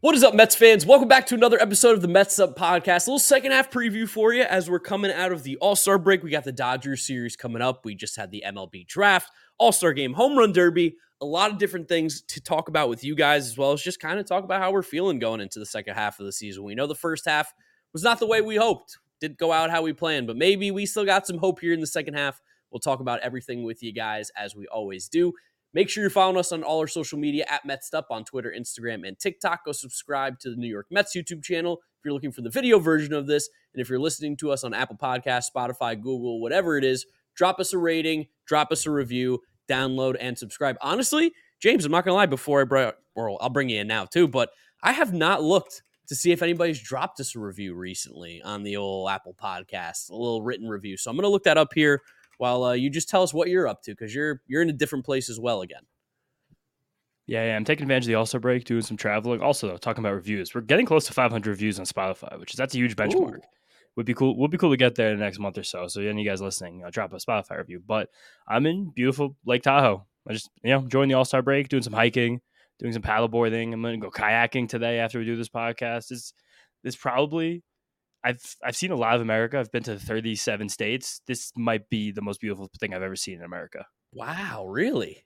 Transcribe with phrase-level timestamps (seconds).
[0.00, 0.86] What is up, Mets fans?
[0.86, 3.08] Welcome back to another episode of the Mets Up Podcast.
[3.08, 5.98] A little second half preview for you as we're coming out of the All Star
[5.98, 6.22] break.
[6.22, 7.84] We got the Dodgers series coming up.
[7.84, 11.58] We just had the MLB draft, All Star game, home run derby, a lot of
[11.58, 14.44] different things to talk about with you guys, as well as just kind of talk
[14.44, 16.62] about how we're feeling going into the second half of the season.
[16.62, 17.52] We know the first half
[17.92, 20.86] was not the way we hoped, didn't go out how we planned, but maybe we
[20.86, 22.40] still got some hope here in the second half.
[22.70, 25.32] We'll talk about everything with you guys as we always do.
[25.74, 29.06] Make sure you're following us on all our social media at MetsUp on Twitter, Instagram,
[29.06, 29.66] and TikTok.
[29.66, 32.78] Go subscribe to the New York Mets YouTube channel if you're looking for the video
[32.78, 33.50] version of this.
[33.74, 37.60] And if you're listening to us on Apple Podcasts, Spotify, Google, whatever it is, drop
[37.60, 40.76] us a rating, drop us a review, download, and subscribe.
[40.80, 42.26] Honestly, James, I'm not gonna lie.
[42.26, 44.50] Before I bring, or I'll bring you in now too, but
[44.82, 48.78] I have not looked to see if anybody's dropped us a review recently on the
[48.78, 50.96] old Apple Podcast, a little written review.
[50.96, 52.00] So I'm gonna look that up here
[52.38, 54.72] while uh, you just tell us what you're up to because you're you're in a
[54.72, 55.82] different place as well again.
[57.26, 59.42] Yeah, yeah, I'm taking advantage of the All Star break, doing some traveling.
[59.42, 62.56] Also, though, talking about reviews, we're getting close to 500 reviews on Spotify, which is
[62.56, 63.36] that's a huge benchmark.
[63.36, 63.40] Ooh.
[63.96, 64.36] Would be cool.
[64.38, 65.88] Would be cool to get there in the next month or so.
[65.88, 67.82] So, any of you guys listening, uh, drop a Spotify review.
[67.86, 68.08] But
[68.46, 70.06] I'm in beautiful Lake Tahoe.
[70.26, 72.40] I just you know enjoying the All Star break, doing some hiking,
[72.78, 73.74] doing some paddleboarding.
[73.74, 76.10] I'm gonna go kayaking today after we do this podcast.
[76.10, 76.32] It's
[76.82, 77.62] this probably
[78.24, 79.58] I've I've seen a lot of America.
[79.58, 81.20] I've been to 37 states.
[81.26, 83.86] This might be the most beautiful thing I've ever seen in America.
[84.12, 85.24] Wow, really?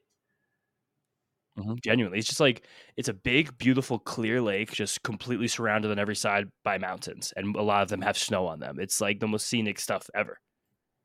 [1.57, 1.73] Mm-hmm.
[1.83, 2.65] Genuinely, it's just like
[2.97, 7.55] it's a big, beautiful, clear lake, just completely surrounded on every side by mountains, and
[7.55, 8.79] a lot of them have snow on them.
[8.79, 10.39] It's like the most scenic stuff ever.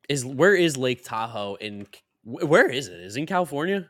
[0.09, 1.85] Is where is Lake Tahoe in?
[2.23, 2.99] Where is it?
[2.99, 3.87] Is it in California?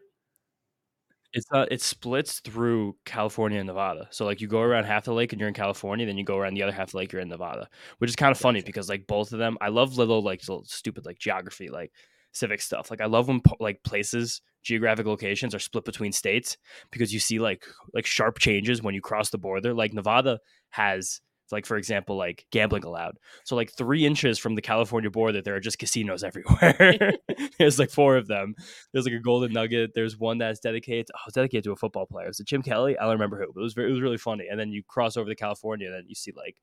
[1.34, 4.08] It's uh, it splits through California and Nevada.
[4.10, 6.38] So like you go around half the lake and you're in California, then you go
[6.38, 8.62] around the other half of the lake you're in Nevada, which is kind of funny
[8.62, 11.92] because like both of them, I love little like little stupid like geography like
[12.32, 12.90] civic stuff.
[12.90, 16.58] Like I love when like places geographic locations are split between states
[16.92, 17.64] because you see like
[17.94, 19.74] like sharp changes when you cross the border.
[19.76, 20.40] Like Nevada
[20.72, 23.18] has like for example like gambling allowed.
[23.44, 27.14] So like three inches from the california border there are just casinos everywhere.
[27.60, 28.56] There's like four of them.
[28.92, 29.92] There's like a golden nugget.
[29.94, 32.28] There's one that's dedicated to, oh, dedicated to a football player.
[32.28, 32.98] It's a jim kelly?
[32.98, 34.48] I don't remember who but it was very, it was really funny.
[34.50, 36.58] And then you cross over to california and then you see like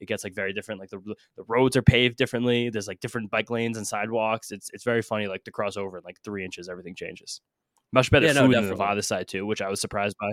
[0.00, 0.80] it gets like very different.
[0.80, 1.00] Like the,
[1.36, 2.70] the roads are paved differently.
[2.70, 4.50] There's like different bike lanes and sidewalks.
[4.50, 7.40] It's it's very funny like to cross over in like three inches everything changes.
[7.92, 10.30] Much better yeah, food in the nevada side too which i was surprised by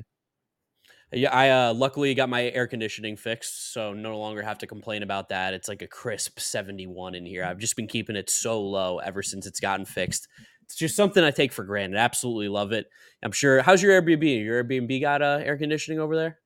[1.14, 5.04] yeah, I uh, luckily got my air conditioning fixed, so no longer have to complain
[5.04, 5.54] about that.
[5.54, 7.46] It's like a crisp 71 in here.
[7.46, 10.28] I've just been keeping it so low ever since it's gotten fixed.
[10.64, 11.98] It's just something I take for granted.
[11.98, 12.88] Absolutely love it.
[13.24, 13.62] I'm sure.
[13.62, 14.44] How's your Airbnb?
[14.44, 16.40] Your Airbnb got uh, air conditioning over there?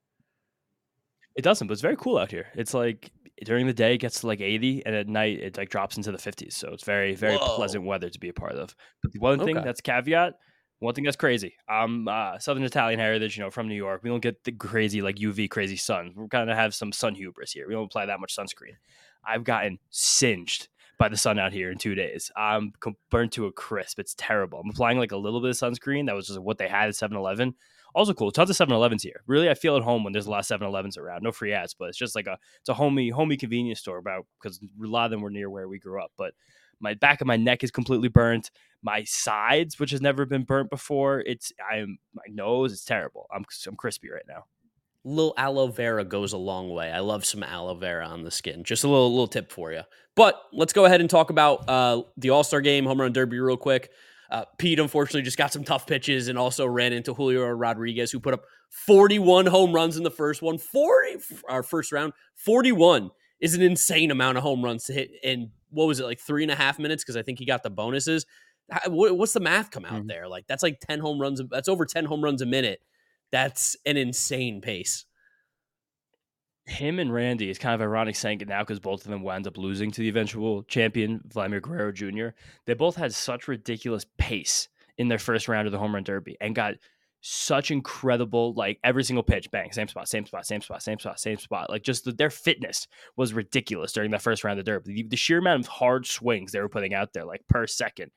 [1.35, 2.47] It doesn't, but it's very cool out here.
[2.53, 3.09] It's like
[3.43, 6.11] during the day it gets to like 80, and at night it like drops into
[6.11, 6.53] the 50s.
[6.53, 7.55] So it's very, very Whoa.
[7.55, 8.75] pleasant weather to be a part of.
[9.01, 10.35] But the one thing that's caveat
[10.81, 11.55] one thing that's crazy.
[11.69, 14.01] I'm uh, Southern Italian heritage, you know, from New York.
[14.03, 16.11] We don't get the crazy like UV crazy sun.
[16.15, 17.67] We're kind of have some sun hubris here.
[17.67, 18.73] We don't apply that much sunscreen.
[19.23, 22.31] I've gotten singed by the sun out here in two days.
[22.35, 22.73] I'm
[23.11, 23.99] burnt to a crisp.
[23.99, 24.59] It's terrible.
[24.59, 26.07] I'm applying like a little bit of sunscreen.
[26.07, 27.53] That was just what they had at 7-Eleven.
[27.93, 28.31] Also cool.
[28.31, 29.21] Tons of 7-Elevens here.
[29.27, 31.21] Really, I feel at home when there's a lot of 7-Elevens around.
[31.21, 34.25] No free ads, but it's just like a it's a homey homey convenience store about
[34.41, 36.11] because a lot of them were near where we grew up.
[36.17, 36.33] But
[36.81, 38.49] my back of my neck is completely burnt.
[38.83, 42.73] My sides, which has never been burnt before, it's I'm my nose.
[42.73, 43.27] It's terrible.
[43.33, 44.45] I'm I'm crispy right now.
[45.03, 46.91] Little aloe vera goes a long way.
[46.91, 48.63] I love some aloe vera on the skin.
[48.63, 49.81] Just a little little tip for you.
[50.15, 53.39] But let's go ahead and talk about uh, the All Star Game home run derby
[53.39, 53.91] real quick.
[54.29, 58.19] Uh, Pete unfortunately just got some tough pitches and also ran into Julio Rodriguez, who
[58.19, 60.57] put up 41 home runs in the first one.
[60.57, 61.17] 40
[61.49, 63.11] our first round, 41
[63.41, 66.43] is an insane amount of home runs to hit in what was it like three
[66.43, 68.25] and a half minutes because I think he got the bonuses.
[68.87, 70.07] What's the math come out mm-hmm.
[70.07, 70.27] there?
[70.27, 71.41] Like that's like ten home runs.
[71.49, 72.81] That's over ten home runs a minute.
[73.31, 75.05] That's an insane pace.
[76.65, 79.47] Him and Randy is kind of ironic saying it now because both of them wound
[79.47, 82.29] up losing to the eventual champion Vladimir Guerrero Jr.
[82.65, 86.37] They both had such ridiculous pace in their first round of the home run derby
[86.39, 86.75] and got
[87.21, 91.19] such incredible like every single pitch bang same spot same spot same spot same spot
[91.19, 94.71] same spot like just the, their fitness was ridiculous during that first round of the
[94.71, 97.67] derby the, the, sheer amount of hard swings they were putting out there like per
[97.67, 98.11] second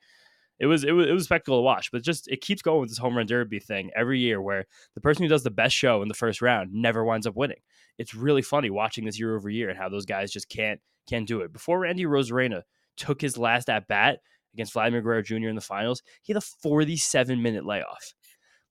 [0.59, 2.81] it was it was it was a spectacle to watch but just it keeps going
[2.81, 5.75] with this home run derby thing every year where the person who does the best
[5.75, 7.59] show in the first round never winds up winning
[7.97, 11.27] it's really funny watching this year over year and how those guys just can't can't
[11.27, 12.63] do it before Randy Arozarena
[12.97, 14.19] took his last at bat
[14.53, 15.49] against Vladimir Guerrero Jr.
[15.49, 18.13] in the finals he had a 47 minute layoff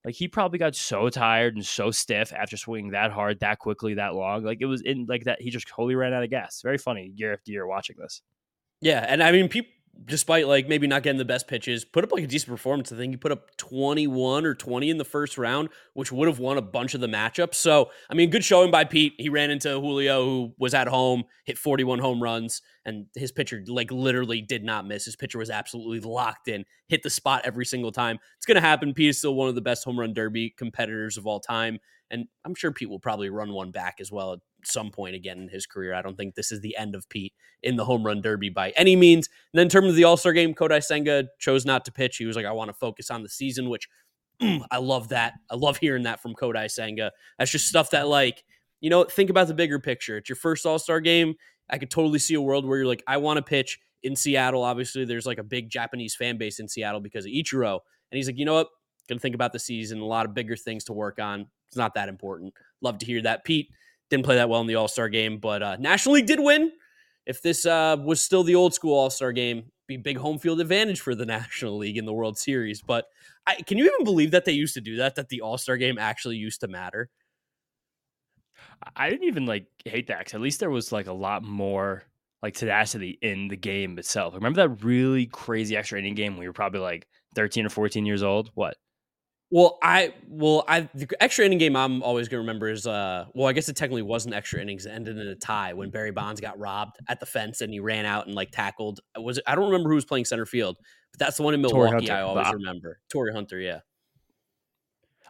[0.05, 3.95] like he probably got so tired and so stiff after swinging that hard, that quickly,
[3.95, 4.43] that long.
[4.43, 5.41] Like it was in like that.
[5.41, 6.61] He just totally ran out of gas.
[6.61, 8.21] Very funny year after year watching this.
[8.81, 9.71] Yeah, and I mean, people
[10.03, 12.91] despite like maybe not getting the best pitches, put up like a decent performance.
[12.91, 16.39] I think he put up 21 or 20 in the first round, which would have
[16.39, 17.55] won a bunch of the matchups.
[17.55, 19.13] So, I mean, good showing by Pete.
[19.17, 23.63] He ran into Julio, who was at home, hit 41 home runs, and his pitcher
[23.67, 25.05] like literally did not miss.
[25.05, 28.19] His pitcher was absolutely locked in, hit the spot every single time.
[28.37, 28.93] It's going to happen.
[28.93, 31.79] Pete is still one of the best home run derby competitors of all time.
[32.11, 35.49] And I'm sure Pete will probably run one back as well some point again in
[35.49, 35.93] his career.
[35.93, 37.33] I don't think this is the end of Pete
[37.63, 39.27] in the home run derby by any means.
[39.53, 42.17] And then in terms of the All Star game, Kodai Senga chose not to pitch.
[42.17, 43.87] He was like, I want to focus on the season, which
[44.41, 45.33] mm, I love that.
[45.49, 47.11] I love hearing that from Kodai Senga.
[47.37, 48.43] That's just stuff that, like,
[48.81, 50.17] you know, think about the bigger picture.
[50.17, 51.35] It's your first All Star game.
[51.69, 54.63] I could totally see a world where you're like, I want to pitch in Seattle.
[54.63, 57.79] Obviously, there's like a big Japanese fan base in Seattle because of Ichiro.
[58.11, 58.67] And he's like, you know what?
[59.09, 61.47] Gonna think about the season, a lot of bigger things to work on.
[61.67, 62.53] It's not that important.
[62.81, 63.43] Love to hear that.
[63.43, 63.69] Pete,
[64.09, 66.71] didn't play that well in the All Star game, but uh, National League did win.
[67.25, 70.59] If this uh, was still the old school All Star game, be big home field
[70.59, 72.81] advantage for the National League in the World Series.
[72.81, 73.05] But
[73.47, 75.15] I, can you even believe that they used to do that?
[75.15, 77.09] That the All Star game actually used to matter.
[78.95, 80.25] I didn't even like hate that.
[80.25, 82.03] Cause at least there was like a lot more
[82.41, 84.35] like tenacity in the game itself.
[84.35, 86.33] Remember that really crazy extra inning game?
[86.33, 88.51] When we were probably like 13 or 14 years old.
[88.53, 88.77] What?
[89.51, 93.47] Well, I well, I the extra inning game I'm always gonna remember is uh well,
[93.47, 96.41] I guess it technically wasn't extra innings, it ended in a tie when Barry Bonds
[96.41, 99.65] got robbed at the fence and he ran out and like tackled was I don't
[99.65, 100.77] remember who was playing center field,
[101.11, 102.99] but that's the one in Milwaukee I always remember.
[103.09, 103.79] Torii Hunter, yeah.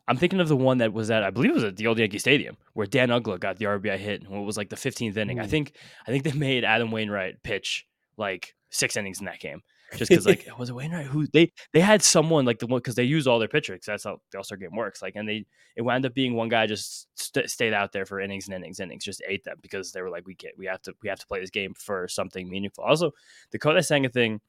[0.07, 2.00] I'm thinking of the one that was at I believe it was at the old
[2.00, 5.17] Yankee Stadium where Dan Uggla got the RBI hit when it was like the 15th
[5.17, 5.39] inning.
[5.39, 5.44] Ooh.
[5.44, 5.73] I think
[6.07, 7.85] I think they made Adam Wainwright pitch
[8.17, 9.62] like six innings in that game
[9.97, 12.80] just because like oh, was it Wainwright who they they had someone like the one
[12.80, 15.27] because they use all their pitchers that's how the All Star game works like and
[15.27, 15.45] they
[15.75, 18.80] it wound up being one guy just st- stayed out there for innings and innings
[18.80, 21.09] and innings just ate them because they were like we get we have to we
[21.09, 22.83] have to play this game for something meaningful.
[22.83, 23.12] Also,
[23.51, 24.42] the Kodai Senga thing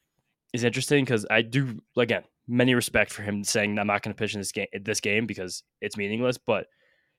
[0.53, 4.19] is interesting because I do again many respect for him saying I'm not going to
[4.19, 6.67] pitch in this game this game because it's meaningless, but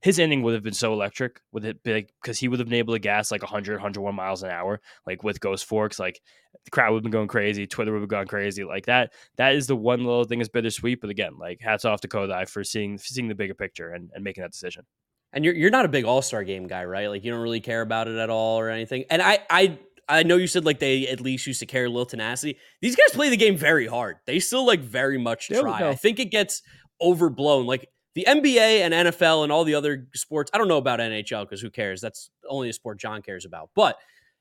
[0.08, 2.78] his ending would have been so electric with it big because he would have been
[2.78, 6.22] able to gas like 100 101 miles an hour like with ghost forks like
[6.64, 9.54] the crowd would have been going crazy twitter would have gone crazy like that that
[9.54, 12.64] is the one little thing is bittersweet but again like hats off to kodai for
[12.64, 14.86] seeing seeing the bigger picture and, and making that decision
[15.34, 17.82] and you're, you're not a big all-star game guy right like you don't really care
[17.82, 19.78] about it at all or anything and i i
[20.10, 22.58] I know you said like they at least used to carry a little tenacity.
[22.80, 24.16] These guys play the game very hard.
[24.26, 25.86] They still like very much try.
[25.86, 26.62] I think it gets
[27.02, 27.66] overblown.
[27.66, 31.44] Like the NBA and NFL and all the other sports, I don't know about NHL
[31.44, 32.02] because who cares?
[32.02, 33.70] That's only a sport John cares about.
[33.76, 34.00] But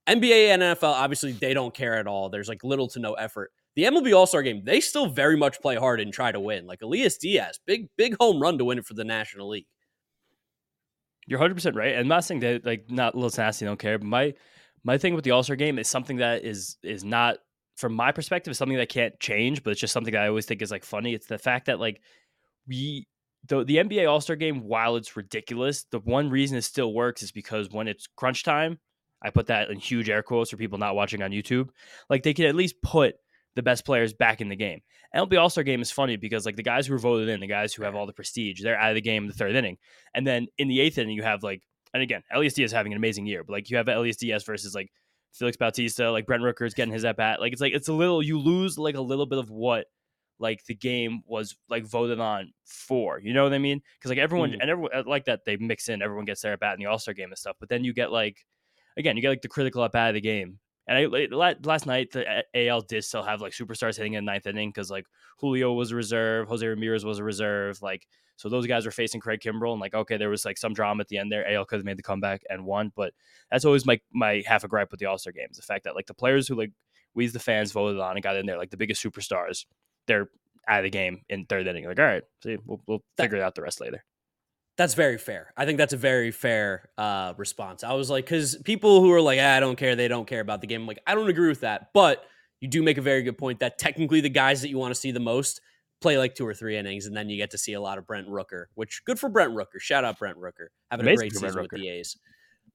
[0.08, 2.30] NBA and NFL, obviously, they don't care at all.
[2.30, 3.52] There's like little to no effort.
[3.74, 6.66] The MLB All Star game, they still very much play hard and try to win.
[6.66, 9.66] Like Elias Diaz, big, big home run to win it for the National League.
[11.26, 11.98] You're 100% right.
[11.98, 14.32] I'm not saying that like not little nasty don't care, but my
[14.84, 17.40] my thing with the All Star game is something that is is not
[17.76, 20.62] from my perspective is something that can't change, but it's just something I always think
[20.62, 21.12] is like funny.
[21.12, 22.00] It's the fact that like
[22.66, 23.06] we
[23.48, 27.22] the the NBA All Star Game, while it's ridiculous, the one reason it still works
[27.22, 28.78] is because when it's crunch time,
[29.22, 31.68] I put that in huge air quotes for people not watching on YouTube.
[32.10, 33.16] Like they can at least put
[33.54, 34.80] the best players back in the game.
[35.14, 37.46] MLB All Star Game is funny because like the guys who were voted in, the
[37.46, 39.78] guys who have all the prestige, they're out of the game in the third inning,
[40.14, 41.62] and then in the eighth inning you have like,
[41.94, 44.90] and again, Elias Diaz having an amazing year, but like you have Elias versus like
[45.32, 47.40] Felix Bautista, like Brent Rooker's getting his at bat.
[47.40, 49.86] Like it's like it's a little you lose like a little bit of what
[50.38, 53.20] like the game was like voted on for.
[53.20, 53.80] You know what I mean?
[53.98, 54.58] Because like everyone mm.
[54.60, 56.02] and everyone uh, like that they mix in.
[56.02, 57.56] Everyone gets their at bat in the All Star game and stuff.
[57.58, 58.44] But then you get like
[58.96, 60.58] again, you get like the critical at bat of the game.
[60.88, 64.46] And I last night the AL did still have like superstars hitting in the ninth
[64.46, 65.06] inning because like
[65.38, 68.06] Julio was a reserve, Jose Ramirez was a reserve, like
[68.36, 71.00] so those guys were facing Craig Kimbrel and like okay there was like some drama
[71.00, 71.50] at the end there.
[71.50, 73.12] AL could have made the comeback and won, but
[73.50, 75.96] that's always my my half a gripe with the All Star games, the fact that
[75.96, 76.70] like the players who like
[77.14, 79.64] we as the fans voted on and got in there like the biggest superstars
[80.06, 80.28] they're
[80.68, 81.86] out of the game in third inning.
[81.86, 84.04] Like, all right, see, we'll, we'll that, figure out the rest later.
[84.76, 85.52] That's very fair.
[85.56, 87.82] I think that's a very fair uh, response.
[87.82, 90.40] I was like, because people who are like, ah, I don't care, they don't care
[90.40, 90.82] about the game.
[90.82, 91.90] I'm like, I don't agree with that.
[91.94, 92.24] But
[92.60, 95.00] you do make a very good point that technically the guys that you want to
[95.00, 95.60] see the most
[96.00, 98.06] play like two or three innings, and then you get to see a lot of
[98.06, 99.80] Brent Rooker, which good for Brent Rooker.
[99.80, 102.18] Shout out Brent Rooker, having Amazing a great season with the A's.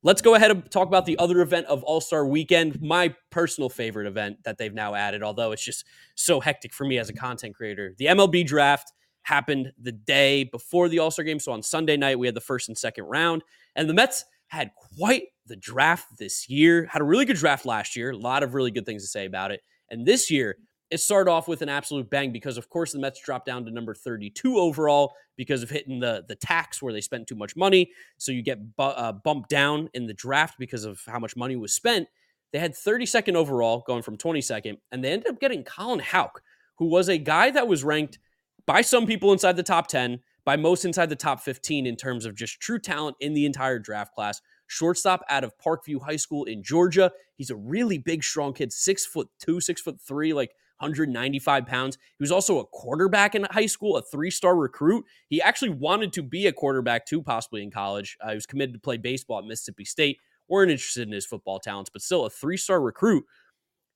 [0.03, 3.70] Let's go ahead and talk about the other event of All Star Weekend, my personal
[3.70, 7.13] favorite event that they've now added, although it's just so hectic for me as a
[7.13, 7.93] content creator.
[8.00, 8.91] The MLB draft
[9.22, 11.39] happened the day before the All Star game.
[11.39, 13.43] So on Sunday night, we had the first and second round,
[13.75, 16.88] and the Mets had quite the draft this year.
[16.88, 19.25] Had a really good draft last year, a lot of really good things to say
[19.25, 19.62] about it.
[19.91, 20.58] And this year,
[20.91, 23.71] it started off with an absolute bang because, of course, the Mets dropped down to
[23.71, 27.89] number 32 overall because of hitting the the tax where they spent too much money.
[28.17, 31.55] So you get bu- uh, bumped down in the draft because of how much money
[31.55, 32.07] was spent.
[32.51, 36.41] They had 32nd overall, going from 22nd, and they ended up getting Colin Houck,
[36.75, 38.19] who was a guy that was ranked
[38.65, 42.25] by some people inside the top 10, by most inside the top 15 in terms
[42.25, 44.41] of just true talent in the entire draft class.
[44.67, 47.12] Shortstop out of Parkview High School in Georgia.
[47.36, 51.97] He's a really big, strong kid, six foot two, six foot three, like 195 pounds.
[52.17, 55.05] He was also a quarterback in high school, a three star recruit.
[55.27, 58.17] He actually wanted to be a quarterback too, possibly in college.
[58.21, 60.17] Uh, he was committed to play baseball at Mississippi State.
[60.47, 63.25] weren't interested in his football talents, but still a three star recruit.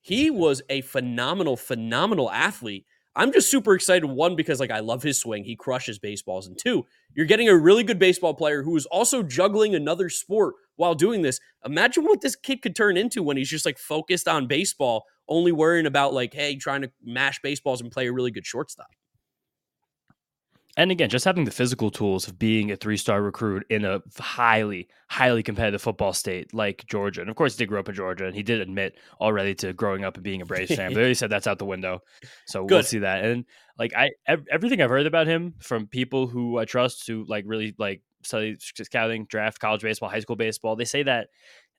[0.01, 2.86] He was a phenomenal, phenomenal athlete.
[3.15, 4.06] I'm just super excited.
[4.06, 7.58] One, because like I love his swing, he crushes baseballs, and two, you're getting a
[7.58, 11.39] really good baseball player who is also juggling another sport while doing this.
[11.65, 15.51] Imagine what this kid could turn into when he's just like focused on baseball, only
[15.51, 18.88] worrying about like, hey, trying to mash baseballs and play a really good shortstop.
[20.77, 24.01] And again, just having the physical tools of being a three star recruit in a
[24.20, 27.22] highly, highly competitive football state like Georgia.
[27.22, 29.72] And of course, he did grow up in Georgia and he did admit already to
[29.72, 30.94] growing up and being a Braves fan.
[30.94, 32.01] But he said that's out the window.
[32.46, 32.75] So Good.
[32.75, 33.24] we'll see that.
[33.24, 33.46] And
[33.79, 34.10] like, I,
[34.51, 38.58] everything I've heard about him from people who I trust who like really like study
[38.60, 41.27] scouting, draft, college baseball, high school baseball, they say that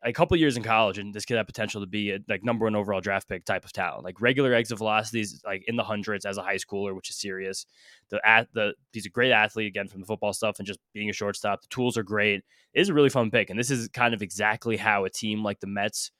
[0.02, 2.64] a couple years in college, and this kid had potential to be a like number
[2.64, 4.04] one overall draft pick type of talent.
[4.04, 7.66] Like regular exit velocities, like in the hundreds as a high schooler, which is serious.
[8.10, 11.10] The at the he's a great athlete again from the football stuff and just being
[11.10, 11.62] a shortstop.
[11.62, 12.44] The tools are great.
[12.74, 15.42] It is a really fun pick, and this is kind of exactly how a team
[15.42, 16.12] like the Mets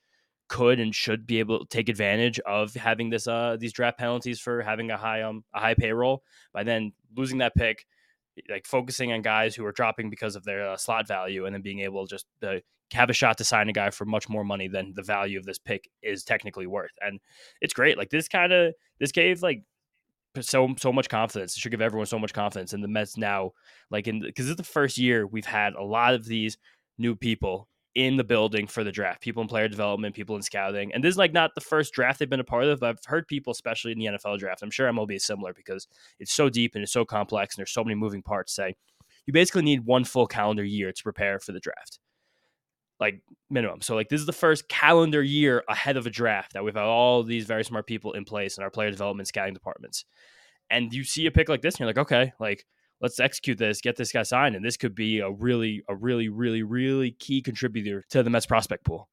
[0.49, 4.39] could and should be able to take advantage of having this uh these draft penalties
[4.39, 7.85] for having a high um a high payroll by then losing that pick
[8.49, 11.63] like focusing on guys who are dropping because of their uh, slot value and then
[11.63, 12.61] being able just to
[12.93, 15.45] have a shot to sign a guy for much more money than the value of
[15.45, 16.93] this pick is technically worth.
[17.01, 17.21] And
[17.61, 17.99] it's great.
[17.99, 19.63] Like this kind of this gave like
[20.41, 21.57] so so much confidence.
[21.57, 22.73] It should give everyone so much confidence.
[22.73, 23.53] And the Mets now,
[23.91, 26.59] like in because it's the first year we've had a lot of these
[26.99, 30.93] new people in the building for the draft, people in player development, people in scouting.
[30.93, 32.81] And this is like not the first draft they've been a part of.
[32.81, 35.89] but I've heard people, especially in the NFL draft, I'm sure MLB is similar because
[36.21, 38.55] it's so deep and it's so complex and there's so many moving parts.
[38.55, 38.77] Say
[39.25, 41.99] you basically need one full calendar year to prepare for the draft
[43.01, 43.81] like minimum.
[43.81, 46.85] So like this is the first calendar year ahead of a draft that we've had
[46.85, 50.05] all these very smart people in place in our player development scouting departments.
[50.71, 52.65] And you see a pick like this and you're like, okay, like
[53.01, 54.57] let's execute this, get this guy signed.
[54.57, 58.47] And this could be a really, a really, really, really key contributor to the Mets
[58.47, 59.09] prospect pool.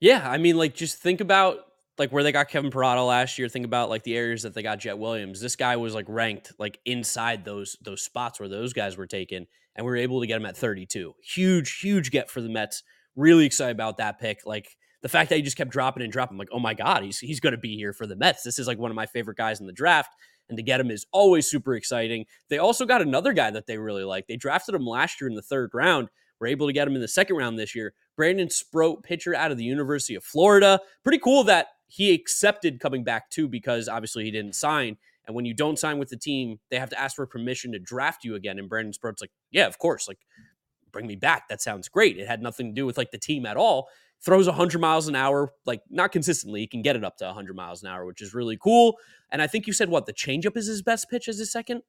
[0.00, 0.28] Yeah.
[0.28, 1.58] I mean, like just think about
[1.98, 3.48] like where they got Kevin Parada last year.
[3.48, 5.40] Think about like the areas that they got Jett Williams.
[5.40, 9.46] This guy was like ranked like inside those those spots where those guys were taken,
[9.76, 11.14] and we were able to get him at 32.
[11.22, 12.82] Huge, huge get for the Mets
[13.14, 14.40] Really excited about that pick.
[14.46, 17.18] Like the fact that he just kept dropping and dropping, like, oh my God, he's
[17.18, 18.42] he's gonna be here for the Mets.
[18.42, 20.14] This is like one of my favorite guys in the draft.
[20.48, 22.26] And to get him is always super exciting.
[22.48, 24.26] They also got another guy that they really like.
[24.26, 26.08] They drafted him last year in the third round.
[26.40, 27.94] We're able to get him in the second round this year.
[28.16, 30.80] Brandon Sproat, pitcher out of the University of Florida.
[31.04, 34.96] Pretty cool that he accepted coming back too, because obviously he didn't sign.
[35.26, 37.78] And when you don't sign with the team, they have to ask for permission to
[37.78, 38.58] draft you again.
[38.58, 40.08] And Brandon Sproat's like, yeah, of course.
[40.08, 40.18] Like
[40.90, 41.48] bring me back.
[41.48, 42.18] That sounds great.
[42.18, 43.88] It had nothing to do with like the team at all.
[44.24, 46.60] Throws 100 miles an hour, like not consistently.
[46.60, 48.96] He can get it up to 100 miles an hour, which is really cool.
[49.30, 51.82] And I think you said what the changeup is his best pitch as his second.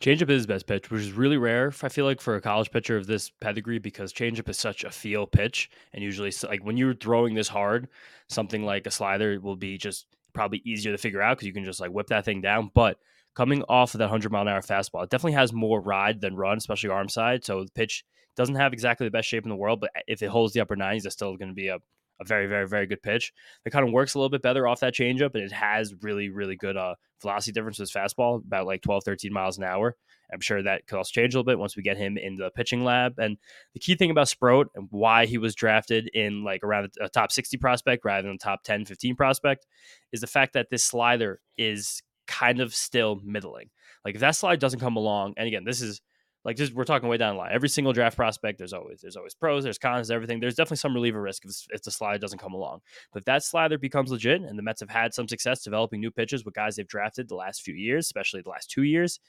[0.00, 1.72] Changeup is his best pitch, which is really rare.
[1.82, 4.90] I feel like for a college pitcher of this pedigree, because changeup is such a
[4.90, 7.88] feel pitch, and usually, like when you're throwing this hard,
[8.28, 11.64] something like a slider will be just probably easier to figure out because you can
[11.64, 12.70] just like whip that thing down.
[12.74, 12.98] But
[13.34, 15.04] coming off of that 100 mile an hour fastball.
[15.04, 17.44] It definitely has more ride than run, especially arm side.
[17.44, 18.04] So the pitch
[18.36, 20.76] doesn't have exactly the best shape in the world, but if it holds the upper
[20.76, 21.76] 90s, it's still going to be a,
[22.20, 23.32] a very, very, very good pitch.
[23.64, 26.30] It kind of works a little bit better off that changeup, and it has really,
[26.30, 29.96] really good uh, velocity difference with fastball, about like 12, 13 miles an hour.
[30.32, 32.50] I'm sure that could also change a little bit once we get him in the
[32.50, 33.18] pitching lab.
[33.18, 33.36] And
[33.72, 37.30] the key thing about Sproat and why he was drafted in like around a top
[37.30, 39.66] 60 prospect rather than top 10, 15 prospect
[40.12, 43.70] is the fact that this slider is kind of still middling.
[44.04, 46.00] Like if that slide doesn't come along, and again, this is
[46.44, 47.52] like just we're talking way down the line.
[47.52, 50.40] Every single draft prospect, there's always there's always pros, there's cons, everything.
[50.40, 52.80] There's definitely some reliever risk if, if the slide doesn't come along.
[53.12, 56.10] But if that slider becomes legit, and the Mets have had some success developing new
[56.10, 59.20] pitches with guys they've drafted the last few years, especially the last two years,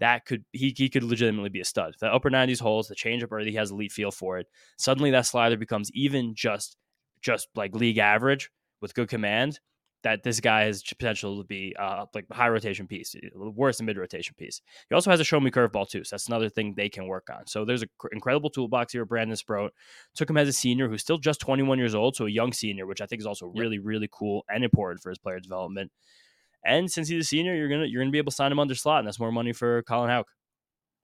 [0.00, 1.92] that could he he could legitimately be a stud.
[1.94, 4.46] If the upper 90s holds, the changeup already has elite feel for it.
[4.78, 6.76] Suddenly that slider becomes even just
[7.20, 8.50] just like league average
[8.80, 9.58] with good command
[10.06, 13.98] that this guy has potential to be uh, like high rotation piece, worse than mid
[13.98, 14.60] rotation piece.
[14.88, 17.26] He also has a show me curveball too, so that's another thing they can work
[17.28, 17.44] on.
[17.48, 19.04] So there's an incredible toolbox here.
[19.04, 19.72] Brandon Sproat
[20.14, 22.86] took him as a senior, who's still just 21 years old, so a young senior,
[22.86, 25.90] which I think is also really really cool and important for his player development.
[26.64, 28.76] And since he's a senior, you're gonna you're gonna be able to sign him under
[28.76, 30.28] slot, and that's more money for Colin Houck.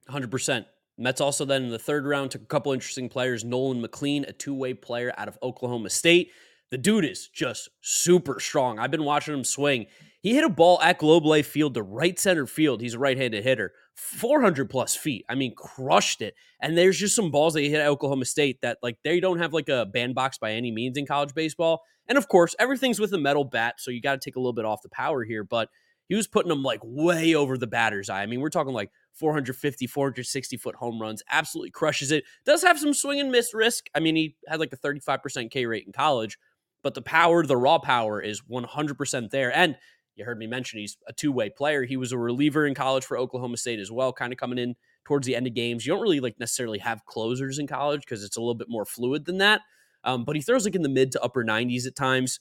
[0.09, 0.67] Hundred percent.
[0.97, 3.43] Mets also then in the third round took a couple interesting players.
[3.43, 6.31] Nolan McLean, a two way player out of Oklahoma State.
[6.73, 8.79] The dude is just super strong.
[8.79, 9.89] I've been watching him swing.
[10.23, 12.81] He hit a ball at Globe Life Field to right center field.
[12.81, 15.27] He's a right handed hitter, 400 plus feet.
[15.29, 16.35] I mean, crushed it.
[16.61, 19.39] And there's just some balls that he hit at Oklahoma State that, like, they don't
[19.39, 21.83] have like a bandbox by any means in college baseball.
[22.09, 23.75] And of course, everything's with a metal bat.
[23.77, 25.45] So you got to take a little bit off the power here.
[25.45, 25.69] But
[26.09, 28.23] he was putting them like way over the batter's eye.
[28.23, 32.25] I mean, we're talking like 450, 460 foot home runs, absolutely crushes it.
[32.45, 33.87] Does have some swing and miss risk.
[33.95, 36.39] I mean, he had like a 35% K rate in college,
[36.83, 39.55] but the power, the raw power is 100% there.
[39.55, 39.77] And
[40.15, 41.85] you heard me mention he's a two way player.
[41.85, 44.75] He was a reliever in college for Oklahoma State as well, kind of coming in
[45.05, 45.87] towards the end of games.
[45.87, 48.85] You don't really like necessarily have closers in college because it's a little bit more
[48.85, 49.63] fluid than that.
[50.05, 52.41] Um, but he throws like in the mid to upper 90s at times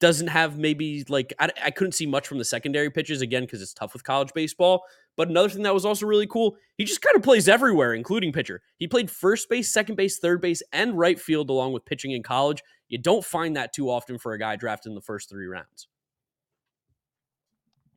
[0.00, 3.60] doesn't have maybe like I, I couldn't see much from the secondary pitches again because
[3.60, 4.82] it's tough with college baseball.
[5.20, 8.32] But another thing that was also really cool, he just kind of plays everywhere, including
[8.32, 8.62] pitcher.
[8.78, 12.22] He played first base, second base, third base, and right field along with pitching in
[12.22, 12.62] college.
[12.88, 15.88] You don't find that too often for a guy drafted in the first three rounds.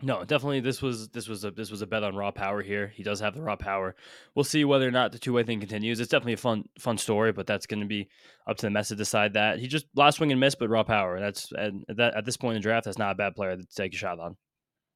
[0.01, 0.59] No, definitely.
[0.59, 2.87] This was this was a this was a bet on raw power here.
[2.93, 3.95] He does have the raw power.
[4.35, 6.01] We'll see whether or not the two way thing continues.
[6.01, 8.09] It's definitely a fun fun story, but that's going to be
[8.47, 9.59] up to the Mets to decide that.
[9.59, 11.21] He just last swing and miss, but raw power.
[11.21, 13.63] That's and that at this point in the draft, that's not a bad player to
[13.77, 14.35] take a shot on.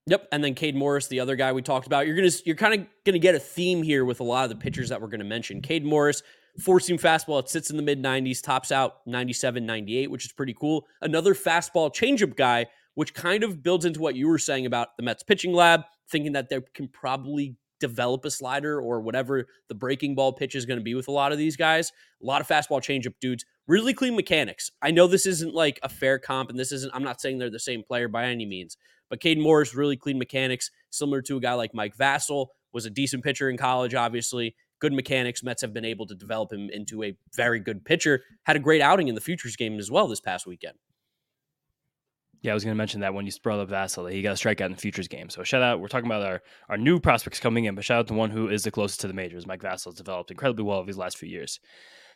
[0.07, 2.07] Yep, and then Kade Morris, the other guy we talked about.
[2.07, 4.55] You're gonna you're kind of gonna get a theme here with a lot of the
[4.55, 5.61] pitchers that we're gonna mention.
[5.61, 6.23] Kade Morris,
[6.61, 10.31] four seam fastball, it sits in the mid 90s, tops out 97, 98, which is
[10.31, 10.87] pretty cool.
[11.01, 15.03] Another fastball changeup guy which kind of builds into what you were saying about the
[15.03, 20.15] Mets pitching lab, thinking that they can probably develop a slider or whatever the breaking
[20.15, 21.91] ball pitch is going to be with a lot of these guys.
[22.23, 24.71] A lot of fastball changeup dudes, really clean mechanics.
[24.81, 27.51] I know this isn't like a fair comp, and this isn't, I'm not saying they're
[27.51, 28.77] the same player by any means,
[29.09, 32.89] but Caden Morris, really clean mechanics, similar to a guy like Mike Vasil, was a
[32.89, 34.55] decent pitcher in college, obviously.
[34.79, 35.41] Good mechanics.
[35.43, 38.21] Mets have been able to develop him into a very good pitcher.
[38.43, 40.77] Had a great outing in the futures game as well this past weekend.
[42.41, 44.33] Yeah, I was going to mention that when you brought up Vasil, he got a
[44.35, 45.29] strikeout in the futures game.
[45.29, 45.79] So shout out.
[45.79, 48.47] We're talking about our, our new prospects coming in, but shout out to one who
[48.47, 49.47] is the closest to the majors.
[49.47, 51.59] Mike Vasil has developed incredibly well over these last few years.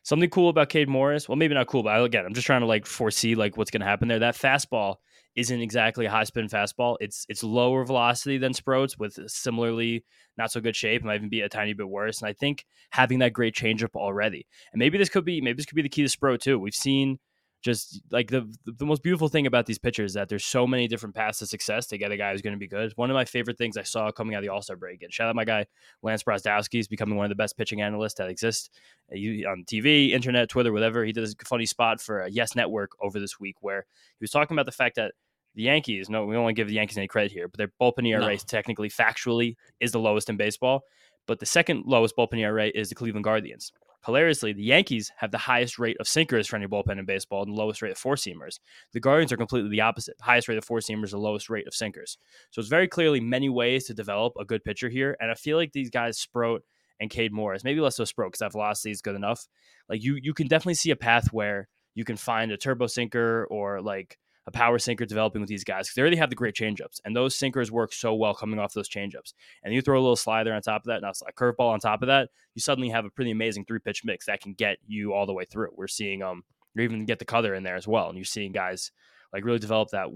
[0.03, 1.27] Something cool about Kade Morris.
[1.27, 3.81] Well, maybe not cool, but again, I'm just trying to like foresee like what's going
[3.81, 4.19] to happen there.
[4.19, 4.97] That fastball
[5.35, 6.97] isn't exactly a high spin fastball.
[6.99, 10.03] It's it's lower velocity than Sproat's with similarly
[10.37, 11.03] not so good shape.
[11.03, 12.21] Might even be a tiny bit worse.
[12.21, 15.65] And I think having that great changeup already, and maybe this could be maybe this
[15.65, 16.59] could be the key to Sproat too.
[16.59, 17.19] We've seen
[17.61, 20.87] just like the the most beautiful thing about these pitchers is that there's so many
[20.87, 22.91] different paths to success to get a guy who's going to be good.
[22.95, 25.03] One of my favorite things I saw coming out of the All Star break.
[25.03, 25.65] And shout out my guy
[26.01, 26.79] Lance Brozdowski.
[26.79, 28.71] is becoming one of the best pitching analysts that exist
[29.11, 31.05] uh, on TV, internet, Twitter, whatever.
[31.05, 33.85] He did a funny spot for Yes Network over this week where
[34.19, 35.13] he was talking about the fact that
[35.55, 36.09] the Yankees.
[36.09, 38.21] No, we don't want to give the Yankees any credit here, but their bullpen ERA
[38.21, 38.35] no.
[38.47, 40.81] technically, factually, is the lowest in baseball.
[41.27, 43.71] But the second lowest bullpen ERA is the Cleveland Guardians.
[44.05, 47.51] Hilariously, the Yankees have the highest rate of sinkers for any bullpen in baseball and
[47.51, 48.59] the lowest rate of four seamers.
[48.93, 50.15] The Guardians are completely the opposite.
[50.21, 52.17] Highest rate of four seamers, the lowest rate of sinkers.
[52.49, 55.15] So it's very clearly many ways to develop a good pitcher here.
[55.19, 56.63] And I feel like these guys, Sproat
[56.99, 59.47] and Kade Morris, maybe less so Sproat because that velocity is good enough.
[59.87, 63.45] Like you, you can definitely see a path where you can find a turbo sinker
[63.51, 66.55] or like a power sinker developing with these guys because they already have the great
[66.55, 69.33] changeups, and those sinkers work so well coming off those changeups.
[69.63, 72.01] And you throw a little slider on top of that, and a curveball on top
[72.01, 75.13] of that, you suddenly have a pretty amazing three pitch mix that can get you
[75.13, 75.69] all the way through.
[75.75, 76.43] We're seeing um,
[76.75, 78.91] you even get the cutter in there as well, and you're seeing guys
[79.33, 80.07] like really develop that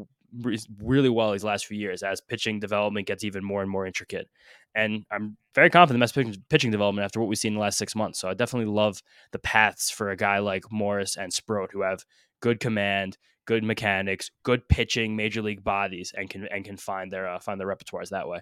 [0.81, 4.29] really well these last few years as pitching development gets even more and more intricate.
[4.73, 7.77] And I'm very confident the best pitching development after what we've seen in the last
[7.77, 8.19] six months.
[8.19, 12.03] So I definitely love the paths for a guy like Morris and Sproat who have
[12.41, 17.27] good command, good mechanics, good pitching, major league bodies, and can and can find their
[17.27, 18.41] uh, find their repertoires that way.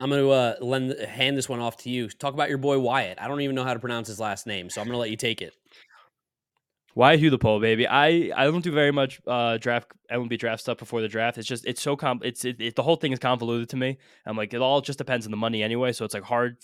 [0.00, 2.08] I'm going to uh, lend, hand this one off to you.
[2.08, 3.20] Talk about your boy Wyatt.
[3.20, 5.10] I don't even know how to pronounce his last name, so I'm going to let
[5.10, 5.52] you take it.
[6.94, 7.86] Wyatt Hudepohl, baby.
[7.86, 11.38] I, I don't do very much uh, draft MLB draft stuff before the draft.
[11.38, 13.98] It's just it's so com it's it, it, the whole thing is convoluted to me.
[14.26, 16.56] I'm like it all just depends on the money anyway, so it's like hard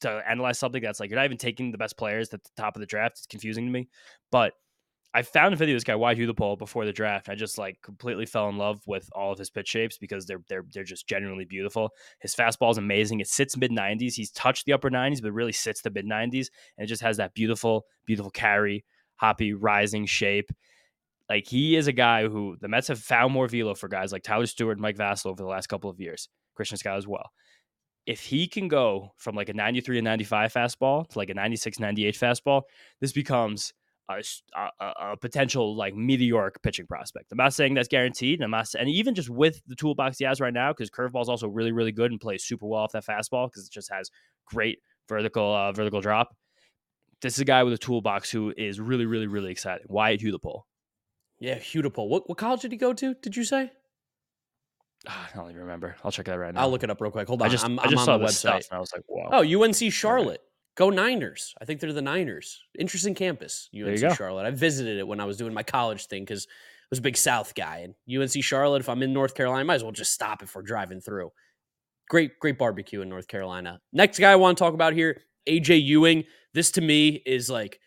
[0.00, 2.74] to analyze something that's like you're not even taking the best players at the top
[2.74, 3.18] of the draft.
[3.18, 3.88] It's confusing to me,
[4.32, 4.54] but
[5.14, 7.28] I found a video of this guy Wyatt Hudepohl before the draft.
[7.30, 10.42] I just like completely fell in love with all of his pitch shapes because they're
[10.48, 11.90] they're they're just genuinely beautiful.
[12.20, 13.20] His fastball is amazing.
[13.20, 14.14] It sits mid 90s.
[14.14, 17.16] He's touched the upper 90s, but really sits the mid 90s, and it just has
[17.16, 18.84] that beautiful, beautiful carry,
[19.16, 20.50] hoppy, rising shape.
[21.28, 24.22] Like he is a guy who the Mets have found more velo for guys like
[24.22, 26.28] Tyler Stuart Mike Vasil over the last couple of years.
[26.54, 27.30] Christian Scott as well.
[28.06, 31.78] If he can go from like a 93 to 95 fastball to like a 96,
[31.78, 32.62] 98 fastball,
[33.00, 33.74] this becomes
[34.08, 34.22] a,
[34.56, 37.30] a, a, potential like meteoric pitching prospect.
[37.30, 40.24] I'm not saying that's guaranteed, and I'm not, and even just with the toolbox he
[40.24, 42.92] has right now, because curveball is also really really good and plays super well off
[42.92, 44.10] that fastball because it just has
[44.46, 46.34] great vertical uh, vertical drop.
[47.20, 49.86] this is a guy with a toolbox who is really, really, really exciting.
[49.88, 50.62] Wyatt Hudepohl.
[51.38, 52.08] Yeah, Hudepohl.
[52.08, 53.14] What what college did he go to?
[53.14, 53.70] Did you say?
[55.06, 55.96] Ah, I don't even remember.
[56.02, 56.62] I'll check that right now.
[56.62, 57.28] I'll look it up real quick.
[57.28, 57.46] Hold on.
[57.46, 58.68] I just, I'm, I just saw the website.
[58.68, 59.28] and I was like, wow.
[59.32, 60.40] Oh, UNC Charlotte.
[60.78, 61.56] Go Niners.
[61.60, 62.62] I think they're the Niners.
[62.78, 64.14] Interesting campus, UNC.
[64.14, 64.46] Charlotte.
[64.46, 67.16] I visited it when I was doing my college thing because I was a big
[67.16, 67.78] South guy.
[67.78, 70.54] And UNC Charlotte, if I'm in North Carolina, I might as well just stop if
[70.54, 71.32] we're driving through.
[72.08, 73.80] Great, great barbecue in North Carolina.
[73.92, 76.22] Next guy I want to talk about here, AJ Ewing.
[76.54, 77.80] This to me is like,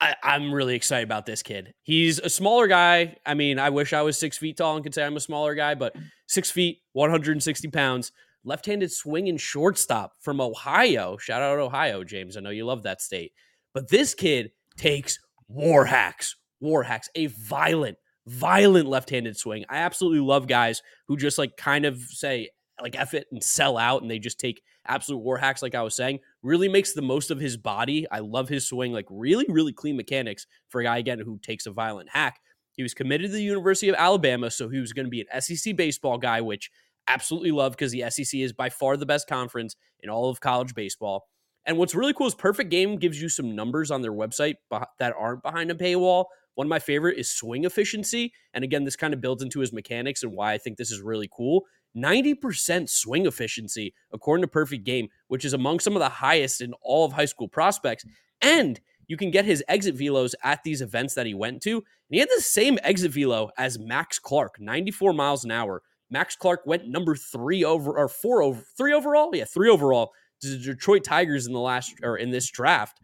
[0.00, 1.74] I, I'm really excited about this kid.
[1.84, 3.18] He's a smaller guy.
[3.24, 5.54] I mean, I wish I was six feet tall and could say I'm a smaller
[5.54, 5.94] guy, but
[6.26, 8.10] six feet, 160 pounds,
[8.44, 11.16] left-handed swing and shortstop from Ohio.
[11.16, 12.36] Shout out Ohio, James.
[12.36, 13.32] I know you love that state.
[13.74, 19.64] But this kid takes war hacks, war hacks, a violent, violent left-handed swing.
[19.68, 22.50] I absolutely love guys who just like kind of say
[22.80, 25.82] like F it and sell out and they just take absolute war hacks, like I
[25.82, 26.20] was saying.
[26.42, 28.06] Really makes the most of his body.
[28.10, 31.66] I love his swing, like really, really clean mechanics for a guy again who takes
[31.66, 32.40] a violent hack.
[32.72, 35.40] He was committed to the University of Alabama, so he was going to be an
[35.40, 36.70] SEC baseball guy, which
[37.06, 40.74] absolutely love because the SEC is by far the best conference in all of college
[40.74, 41.28] baseball.
[41.64, 45.14] And what's really cool is Perfect Game gives you some numbers on their website that
[45.16, 46.26] aren't behind a paywall.
[46.54, 48.32] One of my favorite is swing efficiency.
[48.52, 51.00] And again, this kind of builds into his mechanics and why I think this is
[51.00, 51.64] really cool.
[51.96, 56.72] 90% swing efficiency, according to Perfect Game, which is among some of the highest in
[56.82, 58.04] all of high school prospects.
[58.40, 61.76] And you can get his exit velos at these events that he went to.
[61.76, 65.82] And he had the same exit velo as Max Clark, 94 miles an hour.
[66.12, 69.34] Max Clark went number three over or four over three overall.
[69.34, 73.00] Yeah, three overall to the Detroit Tigers in the last or in this draft.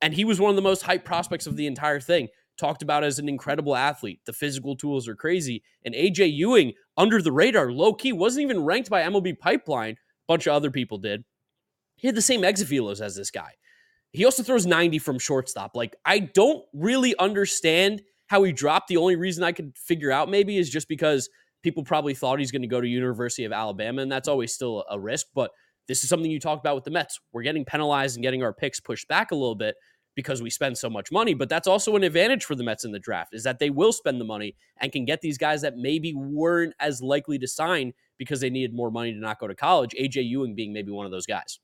[0.00, 2.28] And he was one of the most hyped prospects of the entire thing.
[2.56, 4.20] Talked about as an incredible athlete.
[4.26, 5.64] The physical tools are crazy.
[5.84, 9.94] And AJ Ewing, under the radar, low key, wasn't even ranked by MLB Pipeline.
[9.94, 9.96] A
[10.28, 11.24] bunch of other people did.
[11.96, 13.50] He had the same exit velos as this guy.
[14.12, 15.74] He also throws 90 from shortstop.
[15.74, 18.86] Like, I don't really understand how he dropped.
[18.86, 21.28] The only reason I could figure out maybe is just because
[21.64, 24.84] people probably thought he's going to go to University of Alabama, and that's always still
[24.88, 25.26] a risk.
[25.34, 25.50] But
[25.88, 27.18] this is something you talked about with the Mets.
[27.32, 29.74] We're getting penalized and getting our picks pushed back a little bit
[30.14, 31.34] because we spend so much money.
[31.34, 33.92] But that's also an advantage for the Mets in the draft is that they will
[33.92, 37.92] spend the money and can get these guys that maybe weren't as likely to sign
[38.18, 39.94] because they needed more money to not go to college.
[40.00, 41.58] AJ Ewing being maybe one of those guys.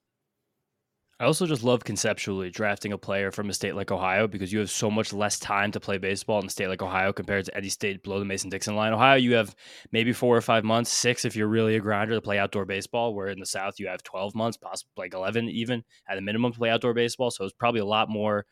[1.20, 4.58] I also just love conceptually drafting a player from a state like Ohio because you
[4.60, 7.54] have so much less time to play baseball in a state like Ohio compared to
[7.54, 8.94] any state below the Mason Dixon line.
[8.94, 9.54] Ohio, you have
[9.92, 13.14] maybe four or five months, six if you're really a grinder to play outdoor baseball,
[13.14, 16.52] where in the South you have 12 months, possibly like 11 even at a minimum
[16.52, 17.30] to play outdoor baseball.
[17.30, 18.46] So it's probably a lot more.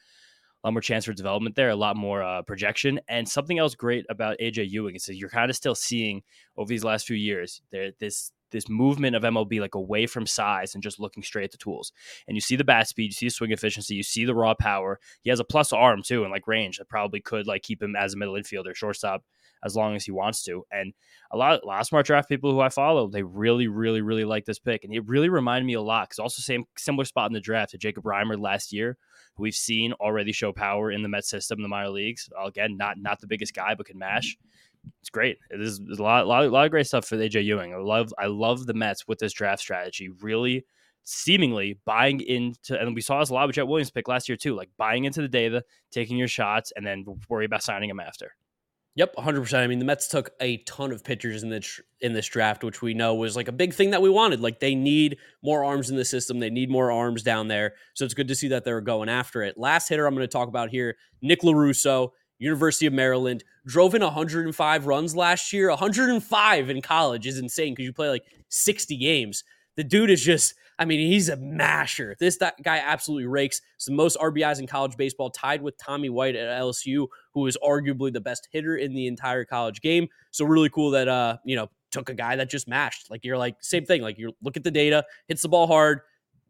[0.64, 3.76] A lot more chance for development there, a lot more uh, projection, and something else
[3.76, 6.22] great about AJ Ewing is that you're kind of still seeing
[6.56, 10.74] over these last few years there this this movement of MLB like away from size
[10.74, 11.92] and just looking straight at the tools.
[12.26, 14.54] And you see the bat speed, you see the swing efficiency, you see the raw
[14.54, 15.00] power.
[15.22, 17.96] He has a plus arm too, and like range that probably could like keep him
[17.96, 19.24] as a middle infielder, shortstop,
[19.64, 20.64] as long as he wants to.
[20.70, 20.92] And
[21.30, 24.24] a lot, a lot of smart draft people who I follow, they really, really, really
[24.24, 27.30] like this pick, and it really reminded me a lot because also same similar spot
[27.30, 28.96] in the draft to Jacob Reimer last year,
[29.34, 32.28] who we've seen already show power in the Met system, the minor leagues.
[32.42, 34.36] Again, not not the biggest guy, but can mash
[35.00, 35.38] it's great.
[35.50, 37.74] It is a lot, lot, lot of great stuff for AJ Ewing.
[37.74, 40.08] I love, I love the Mets with this draft strategy.
[40.20, 40.64] Really,
[41.04, 44.36] seemingly buying into, and we saw this a lot with Jett Williams pick last year
[44.36, 44.54] too.
[44.54, 48.32] Like buying into the data, taking your shots, and then worry about signing him after.
[48.98, 49.54] Yep, 100%.
[49.54, 52.82] I mean, the Mets took a ton of pitchers in this in this draft, which
[52.82, 54.40] we know was like a big thing that we wanted.
[54.40, 56.40] Like they need more arms in the system.
[56.40, 57.74] They need more arms down there.
[57.94, 59.56] So it's good to see that they're going after it.
[59.56, 64.02] Last hitter I'm going to talk about here, Nick Lorusso, University of Maryland, drove in
[64.02, 65.68] 105 runs last year.
[65.68, 69.44] 105 in college is insane because you play like 60 games.
[69.76, 72.16] The dude is just, I mean, he's a masher.
[72.18, 73.60] This guy absolutely rakes.
[73.76, 77.56] It's the most RBIs in college baseball, tied with Tommy White at LSU, who is
[77.64, 80.08] arguably the best hitter in the entire college game.
[80.30, 83.10] So really cool that uh, you know, took a guy that just mashed.
[83.10, 84.02] Like you're like same thing.
[84.02, 86.00] Like you look at the data, hits the ball hard,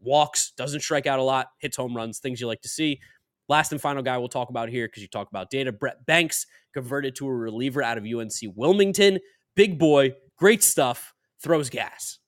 [0.00, 3.00] walks, doesn't strike out a lot, hits home runs, things you like to see.
[3.48, 5.72] Last and final guy we'll talk about here because you talk about data.
[5.72, 9.18] Brett Banks converted to a reliever out of UNC Wilmington.
[9.56, 12.18] Big boy, great stuff, throws gas.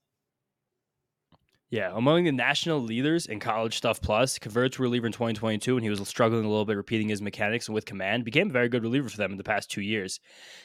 [1.70, 5.85] Yeah, among the national leaders in college stuff plus, converted to reliever in 2022, and
[5.85, 8.68] he was struggling a little bit repeating his mechanics and with command, became a very
[8.68, 10.18] good reliever for them in the past two years.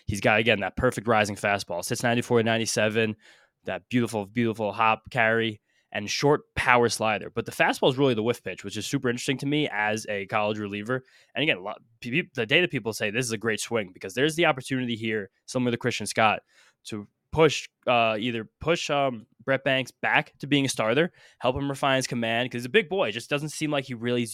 [0.08, 3.16] He's got again that perfect rising fastball, sits 94 to 97,
[3.66, 5.62] that beautiful, beautiful hop carry
[5.96, 7.32] and short power slider.
[7.34, 10.06] But the fastball is really the whiff pitch, which is super interesting to me as
[10.10, 11.04] a college reliever.
[11.34, 14.46] And again, lot, the data people say this is a great swing because there's the
[14.46, 16.42] opportunity here, similar to Christian Scott,
[16.88, 21.70] to push uh, either push um, Brett Banks back to being a starter, help him
[21.70, 23.08] refine his command because he's a big boy.
[23.08, 24.28] It just doesn't seem like he really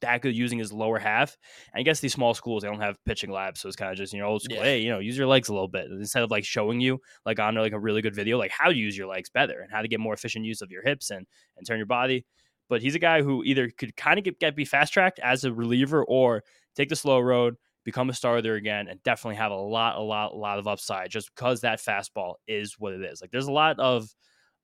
[0.00, 1.36] that good using his lower half.
[1.72, 3.96] And I guess these small schools they don't have pitching labs, so it's kind of
[3.96, 4.58] just you know old school.
[4.58, 4.64] Yeah.
[4.64, 7.38] Hey, you know, use your legs a little bit instead of like showing you like
[7.38, 9.82] on like a really good video like how to use your legs better and how
[9.82, 12.24] to get more efficient use of your hips and and turn your body.
[12.68, 15.44] But he's a guy who either could kind of get, get be fast tracked as
[15.44, 16.42] a reliever or
[16.74, 17.54] take the slow road,
[17.84, 21.10] become a starter again, and definitely have a lot, a lot, a lot of upside
[21.10, 23.20] just because that fastball is what it is.
[23.20, 24.08] Like there's a lot of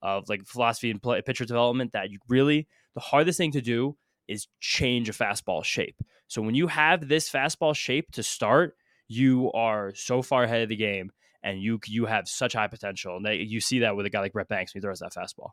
[0.02, 3.96] of like philosophy and play, pitcher development that you really the hardest thing to do
[4.28, 5.96] is change a fastball shape.
[6.28, 8.76] So when you have this fastball shape to start,
[9.08, 11.10] you are so far ahead of the game
[11.42, 13.16] and you you have such high potential.
[13.16, 15.12] And they, you see that with a guy like Brett Banks when he throws that
[15.12, 15.50] fastball.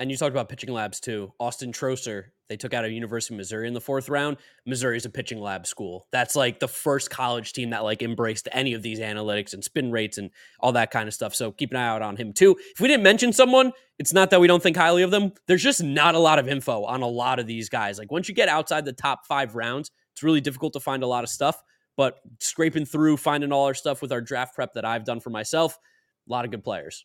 [0.00, 1.30] And you talked about pitching labs too.
[1.38, 4.38] Austin Troesser, they took out of University of Missouri in the fourth round.
[4.64, 6.06] Missouri is a pitching lab school.
[6.10, 9.92] That's like the first college team that like embraced any of these analytics and spin
[9.92, 11.34] rates and all that kind of stuff.
[11.34, 12.56] So keep an eye out on him too.
[12.74, 15.32] If we didn't mention someone, it's not that we don't think highly of them.
[15.46, 17.98] There's just not a lot of info on a lot of these guys.
[17.98, 21.06] Like once you get outside the top five rounds, it's really difficult to find a
[21.06, 21.62] lot of stuff.
[21.98, 25.28] But scraping through, finding all our stuff with our draft prep that I've done for
[25.28, 25.78] myself,
[26.26, 27.04] a lot of good players.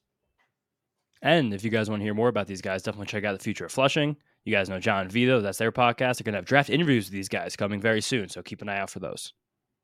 [1.25, 3.43] And if you guys want to hear more about these guys, definitely check out the
[3.43, 4.15] future of Flushing.
[4.43, 6.17] You guys know John Vito, that's their podcast.
[6.17, 8.29] They're going to have draft interviews with these guys coming very soon.
[8.29, 9.33] So keep an eye out for those.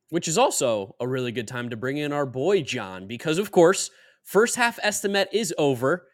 [0.10, 3.50] Which is also a really good time to bring in our boy, John, because of
[3.50, 3.90] course,
[4.24, 6.06] first half estimate is over.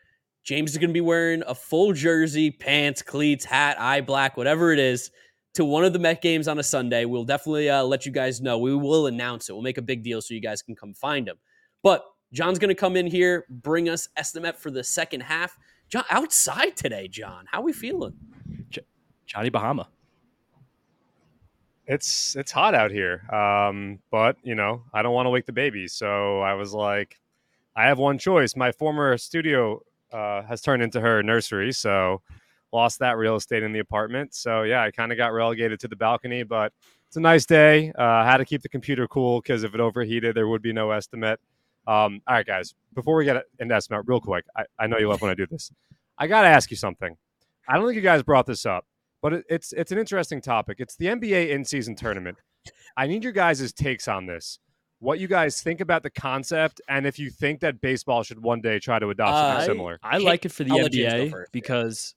[0.45, 4.71] James is going to be wearing a full jersey, pants, cleats, hat, eye black, whatever
[4.71, 5.11] it is,
[5.55, 7.03] to one of the Met games on a Sunday.
[7.03, 8.59] We'll definitely uh, let you guys know.
[8.59, 9.53] We will announce it.
[9.53, 11.35] We'll make a big deal so you guys can come find him.
[11.83, 15.57] But John's going to come in here, bring us estimate for the second half.
[15.89, 18.13] John, outside today, John, how are we feeling?
[19.25, 19.87] Johnny Bahama.
[21.85, 25.53] It's it's hot out here, um, but you know I don't want to wake the
[25.53, 27.17] baby, so I was like,
[27.77, 28.57] I have one choice.
[28.57, 32.21] My former studio uh, has turned into her nursery, so
[32.73, 34.35] lost that real estate in the apartment.
[34.35, 36.73] So yeah, I kind of got relegated to the balcony, but
[37.07, 37.93] it's a nice day.
[37.97, 40.91] Uh, had to keep the computer cool because if it overheated, there would be no
[40.91, 41.39] estimate.
[41.87, 45.07] Um, all right, guys, before we get into estimate, real quick, I, I know you
[45.07, 45.71] love when I do this.
[46.17, 47.15] I got to ask you something.
[47.67, 48.85] I don't think you guys brought this up,
[49.21, 50.77] but it, it's it's an interesting topic.
[50.79, 52.37] It's the NBA in-season tournament.
[52.97, 54.59] I need your guys' takes on this.
[54.99, 58.61] What you guys think about the concept, and if you think that baseball should one
[58.61, 59.99] day try to adopt something Uh, similar.
[60.03, 61.51] I like it for the I'll let James go NBA first, yeah.
[61.51, 62.15] because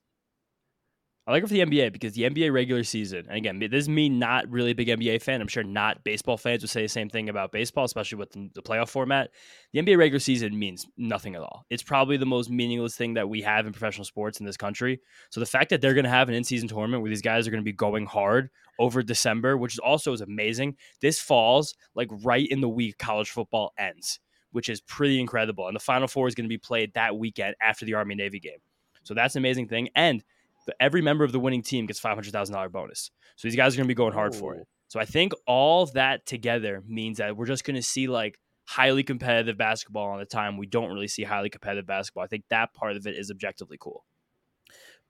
[1.30, 3.88] I like it for the NBA because the NBA regular season, and again, this is
[3.88, 5.40] me not really a big NBA fan.
[5.40, 8.62] I'm sure not baseball fans would say the same thing about baseball, especially with the
[8.62, 9.30] playoff format.
[9.72, 11.66] The NBA regular season means nothing at all.
[11.70, 15.00] It's probably the most meaningless thing that we have in professional sports in this country.
[15.30, 17.52] So the fact that they're going to have an in-season tournament where these guys are
[17.52, 20.78] going to be going hard over December, which is also is amazing.
[21.00, 24.18] This falls like right in the week college football ends,
[24.50, 25.68] which is pretty incredible.
[25.68, 28.40] And the Final Four is going to be played that weekend after the Army Navy
[28.40, 28.58] game.
[29.04, 29.90] So that's an amazing thing.
[29.94, 30.24] And
[30.66, 33.10] the, every member of the winning team gets five hundred thousand dollar bonus.
[33.36, 34.66] So these guys are going to be going hard for it.
[34.88, 39.02] So I think all that together means that we're just going to see like highly
[39.02, 42.24] competitive basketball on the time we don't really see highly competitive basketball.
[42.24, 44.04] I think that part of it is objectively cool.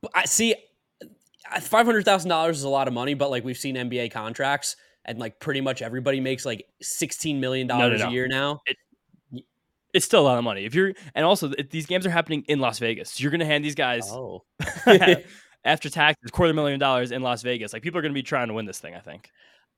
[0.03, 0.55] But I see
[1.61, 4.77] five hundred thousand dollars is a lot of money, but like we've seen NBA contracts
[5.05, 8.09] and like pretty much everybody makes like sixteen million dollars no.
[8.09, 8.61] a year now.
[9.93, 10.65] It's still a lot of money.
[10.65, 13.11] If you're and also these games are happening in Las Vegas.
[13.13, 14.45] So you're going to hand these guys Oh,
[15.65, 17.73] after taxes quarter million dollars in Las Vegas.
[17.73, 18.95] Like people are going to be trying to win this thing.
[18.95, 19.31] I think.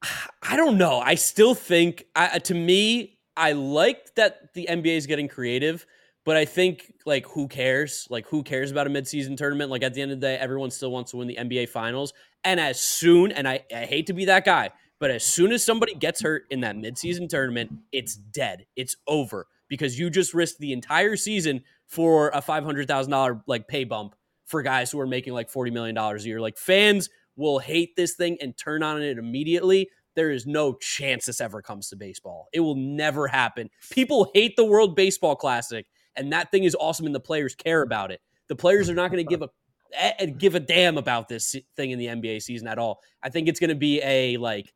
[0.42, 1.00] I don't know.
[1.00, 5.86] I still think, I, uh, to me, I like that the NBA is getting creative,
[6.24, 8.06] but I think like who cares?
[8.10, 9.70] Like who cares about a midseason tournament?
[9.70, 12.12] Like at the end of the day, everyone still wants to win the NBA finals.
[12.44, 14.70] And as soon, and I, I hate to be that guy,
[15.00, 18.66] but as soon as somebody gets hurt in that midseason tournament, it's dead.
[18.76, 23.42] It's over because you just risked the entire season for a five hundred thousand dollar
[23.46, 26.42] like pay bump for guys who are making like forty million dollars a year.
[26.42, 29.88] Like fans will hate this thing and turn on it immediately.
[30.14, 32.48] There is no chance this ever comes to baseball.
[32.52, 33.70] It will never happen.
[33.90, 37.80] People hate the World Baseball Classic, and that thing is awesome, and the players care
[37.80, 38.20] about it.
[38.48, 39.48] The players are not going to give a
[39.94, 43.00] eh, give a damn about this thing in the NBA season at all.
[43.22, 44.70] I think it's going to be a like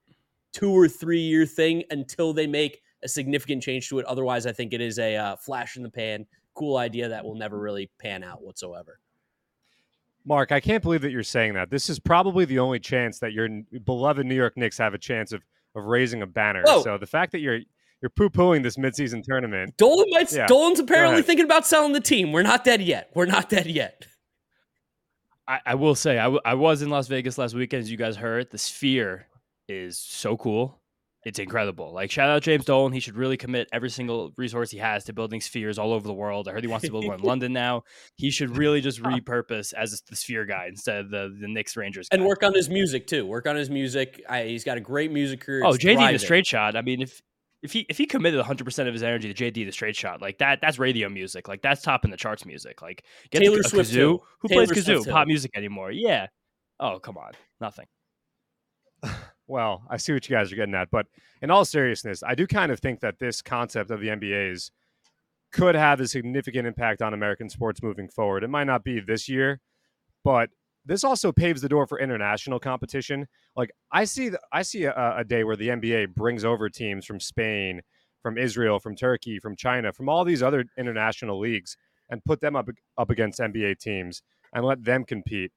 [0.55, 4.05] two or three year thing until they make a significant change to it.
[4.05, 7.37] Otherwise, I think it is a uh, flash in the pan, cool idea that will
[7.37, 8.99] never really pan out whatsoever.
[10.25, 11.71] Mark, I can't believe that you're saying that.
[11.71, 13.49] This is probably the only chance that your
[13.85, 15.43] beloved New York Knicks have a chance of
[15.77, 16.63] of raising a banner.
[16.65, 16.83] Whoa.
[16.83, 17.61] So the fact that you're
[18.03, 20.33] you're poo pooing this midseason tournament, Dolan might.
[20.33, 22.33] Yeah, Dolan's apparently thinking about selling the team.
[22.33, 23.11] We're not dead yet.
[23.15, 24.07] We're not dead yet.
[25.49, 27.97] I, I will say I, w- I was in Las Vegas last weekend, as you
[27.97, 28.51] guys heard.
[28.51, 29.29] The Sphere
[29.69, 30.81] is so cool,
[31.27, 31.93] it's incredible.
[31.93, 32.93] Like shout out James Dolan.
[32.93, 36.15] He should really commit every single resource he has to building spheres all over the
[36.15, 36.47] world.
[36.47, 37.83] I heard he wants to build one in London now.
[38.15, 42.07] He should really just repurpose as the sphere guy instead of the the Knicks Rangers.
[42.13, 43.27] And work on his music too.
[43.27, 44.23] Work on his music.
[44.29, 45.65] I, he's got a great music career.
[45.65, 46.77] Oh, It's JD the straight shot.
[46.77, 47.21] I mean, if
[47.65, 50.23] if he if he committed 100 percent of his energy to JD the straight shot,
[50.23, 51.49] like that, that's radio music.
[51.49, 52.83] Like that's topping the charts music.
[52.83, 53.95] Like get Taylor a, a Swift, kazoo.
[53.95, 54.21] too.
[54.43, 54.85] Who Taylor plays kazoo?
[54.85, 55.11] Swift, too.
[55.11, 55.91] Pop music anymore?
[55.91, 56.29] Yeah.
[56.79, 57.87] Oh come on, nothing.
[59.49, 61.07] Well, I see what you guys are getting at, but
[61.41, 64.73] in all seriousness, I do kind of think that this concept of the NBA's
[65.53, 68.43] could have a significant impact on American sports moving forward.
[68.43, 69.61] It might not be this year,
[70.25, 70.51] but
[70.85, 73.27] this also paves the door for international competition.
[73.57, 77.07] Like I see, the, I see a, a day where the NBA brings over teams
[77.07, 77.83] from Spain,
[78.23, 81.77] from Israel, from Turkey, from China, from all these other international leagues,
[82.11, 85.53] and put them up up against NBA teams and let them compete.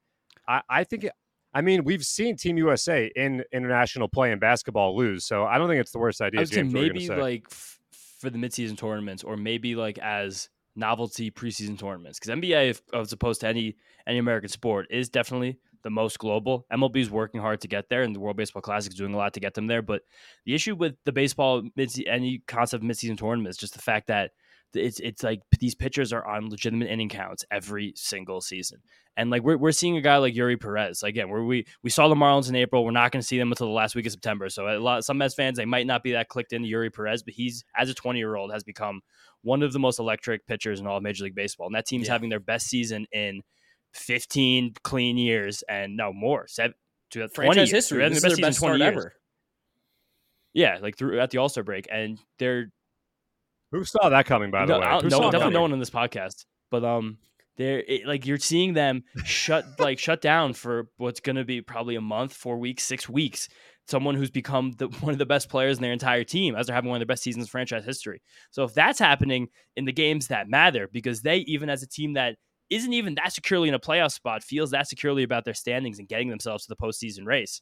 [0.48, 1.12] I, I think it,
[1.52, 5.68] I mean, we've seen Team USA in international play in basketball lose, so I don't
[5.68, 6.40] think it's the worst idea.
[6.40, 7.20] I would say James, what maybe say?
[7.20, 7.78] like f-
[8.18, 13.12] for the midseason tournaments, or maybe like as novelty preseason tournaments, because NBA, if, as
[13.12, 16.66] opposed to any any American sport, is definitely the most global.
[16.72, 19.16] MLB is working hard to get there, and the World Baseball Classic is doing a
[19.16, 19.82] lot to get them there.
[19.82, 20.02] But
[20.44, 24.06] the issue with the baseball mid any concept of midseason tournament is just the fact
[24.06, 24.32] that
[24.74, 28.78] it's it's like these pitchers are on legitimate inning counts every single season.
[29.16, 32.08] And like we're, we're seeing a guy like Eury Perez again, where we we saw
[32.08, 32.84] the Marlins in April.
[32.84, 34.48] We're not going to see them until the last week of September.
[34.48, 37.22] So a lot some Mets fans they might not be that clicked into Eury Perez,
[37.22, 39.00] but he's as a 20 year old has become
[39.42, 41.66] one of the most electric pitchers in all of Major League Baseball.
[41.66, 42.12] And that team's Yeah.
[42.12, 43.42] having their best season in
[43.94, 46.74] 15 clean years and no more seven.
[47.10, 47.70] to 20 Franchise years.
[47.72, 48.08] history.
[48.08, 48.96] This is their best season in start 20 years.
[49.04, 49.14] ever.
[50.52, 52.70] Yeah, like through at the All Star break, and they're
[53.72, 54.50] Who saw that coming?
[54.50, 56.44] By the no, way, Who no, definitely no one on this podcast.
[56.70, 57.18] But um,
[57.56, 61.60] they're it, like you're seeing them shut like shut down for what's going to be
[61.60, 63.48] probably a month, four weeks, six weeks.
[63.88, 66.74] Someone who's become the, one of the best players in their entire team, as they're
[66.74, 68.22] having one of their best seasons in franchise history.
[68.50, 72.14] So if that's happening in the games that matter, because they even as a team
[72.14, 72.36] that
[72.70, 76.08] isn't even that securely in a playoff spot feels that securely about their standings and
[76.08, 77.60] getting themselves to the postseason race.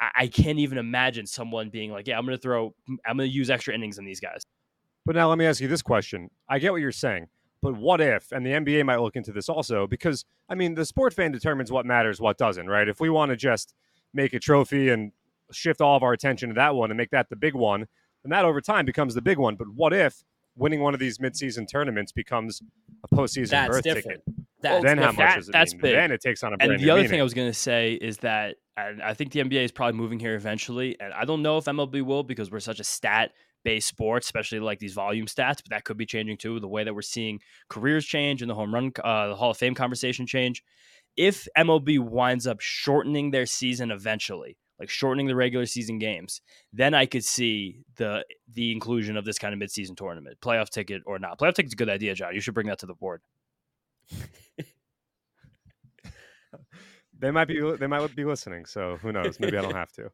[0.00, 2.74] I, I can't even imagine someone being like, "Yeah, I'm going to throw,
[3.06, 4.42] I'm going to use extra innings on these guys."
[5.08, 6.28] But now let me ask you this question.
[6.50, 7.28] I get what you're saying,
[7.62, 10.84] but what if, and the NBA might look into this also, because I mean, the
[10.84, 12.86] sport fan determines what matters, what doesn't, right?
[12.86, 13.72] If we want to just
[14.12, 15.12] make a trophy and
[15.50, 17.86] shift all of our attention to that one and make that the big one,
[18.22, 19.56] then that over time becomes the big one.
[19.56, 20.24] But what if
[20.56, 22.60] winning one of these midseason tournaments becomes
[23.02, 24.22] a postseason That's berth different.
[24.26, 24.44] ticket?
[24.60, 25.80] That's then how that- much does it that's mean?
[25.80, 25.94] big.
[25.94, 26.72] Then it takes on a brand.
[26.72, 27.12] And the other meaning.
[27.12, 30.20] thing I was going to say is that I think the NBA is probably moving
[30.20, 33.32] here eventually, and I don't know if MLB will because we're such a stat
[33.68, 35.56] based sport, especially like these volume stats.
[35.56, 36.58] But that could be changing too.
[36.58, 39.58] The way that we're seeing careers change and the home run, uh, the Hall of
[39.58, 40.64] Fame conversation change.
[41.18, 46.40] If MLB winds up shortening their season eventually, like shortening the regular season games,
[46.72, 51.02] then I could see the the inclusion of this kind of midseason tournament, playoff ticket
[51.04, 51.38] or not.
[51.38, 52.34] Playoff ticket's a good idea, John.
[52.34, 53.20] You should bring that to the board.
[57.18, 60.10] they might be they might be listening so who knows maybe i don't have to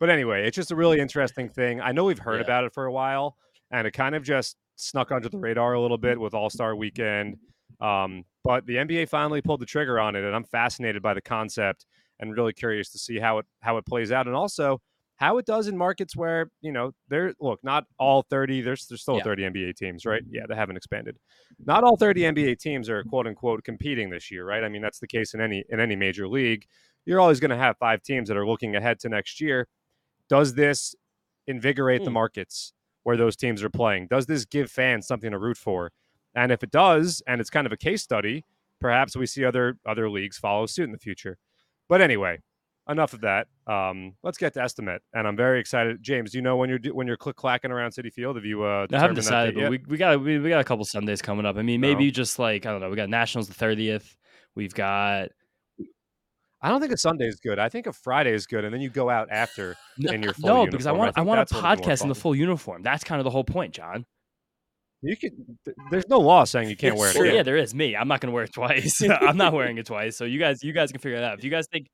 [0.00, 1.80] but anyway it's just a really interesting thing.
[1.80, 2.44] I know we've heard Yeah.
[2.44, 3.36] about it for a while
[3.70, 7.36] and it kind of just snuck under the radar a little bit with all-star weekend
[7.80, 11.20] um, but the nba finally pulled the trigger on it and i'm fascinated by the
[11.22, 11.86] concept
[12.20, 14.80] and really curious to see how it how it plays out and also
[15.16, 19.02] how it does in markets where you know there look not all 30 there's there's
[19.02, 19.22] still Yeah.
[19.24, 20.22] 30 nba teams right?
[20.28, 21.16] Yeah they haven't expanded.
[21.64, 24.64] Not all 30 nba teams are quote unquote competing this year right?
[24.64, 26.66] I mean that's the case in any in any major league.
[27.06, 29.68] You're always going to have five teams that are looking ahead to next year
[30.28, 30.94] does this
[31.46, 32.14] invigorate the Hmm.
[32.14, 35.92] markets where those teams are playing does this give fans something to root for
[36.34, 38.44] and if it does and it's kind of a case study
[38.80, 41.36] perhaps we see other other leagues follow suit in the future
[41.88, 42.38] but anyway
[42.86, 43.46] enough of that.
[43.66, 46.02] Um, let's get to estimate, and I'm very excited.
[46.02, 48.36] James, do you know when you're when you're click clacking around Citi Field?
[48.36, 48.62] Have you?
[48.62, 51.46] Uh, I haven't decided, but we, we got we, we got a couple Sundays coming
[51.46, 51.56] up.
[51.56, 51.88] I mean, No.
[51.88, 52.90] maybe just like I don't know.
[52.90, 54.14] We got Nationals the thirtieth.
[54.54, 55.30] We've got
[56.64, 57.58] I don't think a Sunday is good.
[57.58, 60.64] I think a Friday is good, and then you go out after in your full
[60.64, 62.14] no because I want I, think want a that's what'll be more podcast in the
[62.14, 62.82] full uniform.
[62.82, 64.06] That's kind of the whole point, John.
[65.02, 65.32] You could.
[65.90, 67.16] There's no law saying you can't wear it.
[67.16, 67.34] Again.
[67.34, 67.94] yeah, there is me.
[67.94, 69.02] I'm not going to wear it twice.
[69.20, 70.16] I'm not wearing it twice.
[70.16, 71.36] So you guys you guys can figure it out.
[71.36, 71.88] If you guys think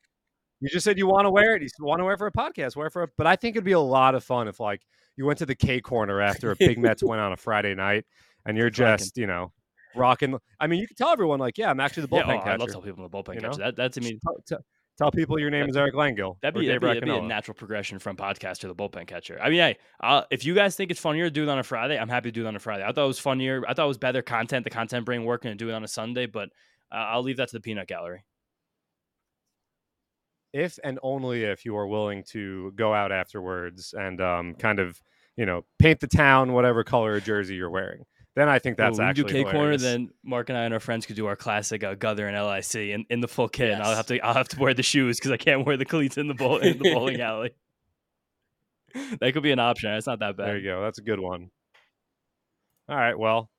[0.61, 1.62] You just said you want to wear it.
[1.62, 2.76] You want to wear it for a podcast.
[2.76, 3.02] Wear it for.
[3.02, 4.83] A, but I think it'd be a lot of fun if like
[5.16, 8.04] you went to the K corner after a big Mets win on a Friday night,
[8.46, 9.50] and you're just you know
[9.94, 10.38] rocking.
[10.59, 12.50] I mean, you can tell everyone like, yeah, I'm actually the yeah, bullpen oh, catcher.
[12.50, 13.59] I love to tell people in the bullpen you catcher.
[13.59, 13.64] know?
[13.64, 14.64] That that to me Tell, tell-
[14.99, 16.36] tell people your name is Eric Langill.
[16.43, 19.38] That'd be, that'd, be, that'd be a natural progression from podcast to the bullpen catcher.
[19.41, 21.62] I mean, hey, uh, if you guys think it's funnier to do it on a
[21.62, 22.84] Friday, I'm happy to do it on a Friday.
[22.84, 23.62] I thought it was funnier.
[23.66, 25.88] I thought it was better content, the content brain working, and do it on a
[25.88, 26.26] Sunday.
[26.26, 26.51] But
[26.93, 28.24] uh, I'll leave that to the peanut gallery.
[30.53, 35.01] if and only if you are willing to go out afterwards and um, kind of
[35.36, 38.05] you know paint the town whatever color jersey you're wearing.
[38.37, 39.76] Then I think that's Ooh, we actually do K corner.
[39.76, 42.74] Then Mark and I and our friends could do our classic uh, Guther and LIC
[42.76, 43.72] in, in the full kit.
[43.72, 45.85] And I'll have to I'll have to wear the shoes because I can't wear the
[45.85, 47.51] cleats in the bowl in the bowling alley.
[49.20, 49.91] that could be an option.
[49.93, 50.47] It's not that bad.
[50.47, 50.83] There you go.
[50.83, 51.51] That's a good one.
[52.89, 53.18] All right.
[53.18, 53.51] Well,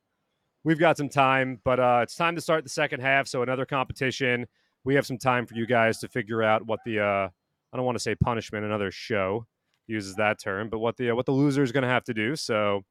[0.63, 3.27] we've got some time, but uh, it's time to start the second half.
[3.27, 4.45] So another competition.
[4.83, 7.29] We have some time for you guys to figure out what the uh,
[7.73, 8.65] I don't want to say punishment.
[8.65, 9.45] Another show
[9.87, 12.13] uses that term, but what the uh, what the loser is going to have to
[12.13, 12.35] do.
[12.35, 12.83] So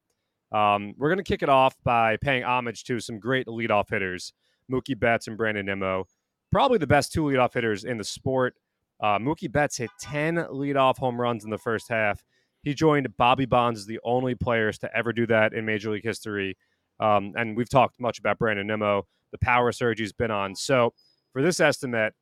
[0.51, 4.33] um, we're going to kick it off by paying homage to some great leadoff hitters,
[4.71, 6.05] Mookie Betts and Brandon Nimmo.
[6.51, 8.55] Probably the best two leadoff hitters in the sport.
[8.99, 12.23] Uh, Mookie Betts hit 10 leadoff home runs in the first half.
[12.63, 16.03] He joined Bobby Bonds as the only players to ever do that in Major League
[16.03, 16.57] history.
[16.99, 20.53] Um, and we've talked much about Brandon Nimmo, the power surge he's been on.
[20.55, 20.93] So
[21.33, 22.13] for this estimate,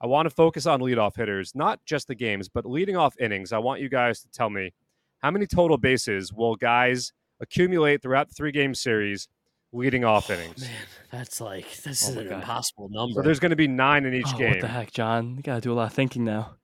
[0.00, 3.52] I want to focus on leadoff hitters, not just the games, but leading off innings.
[3.52, 4.72] I want you guys to tell me
[5.20, 9.28] how many total bases will guys accumulate throughout the three game series
[9.72, 10.62] leading off innings?
[10.62, 10.70] Man,
[11.10, 12.34] that's like this Oh is an God.
[12.40, 13.22] impossible So number.
[13.22, 14.50] there's going to be nine in each Oh, game.
[14.50, 15.36] What the heck, John?
[15.36, 16.56] You gotta do a lot of thinking now.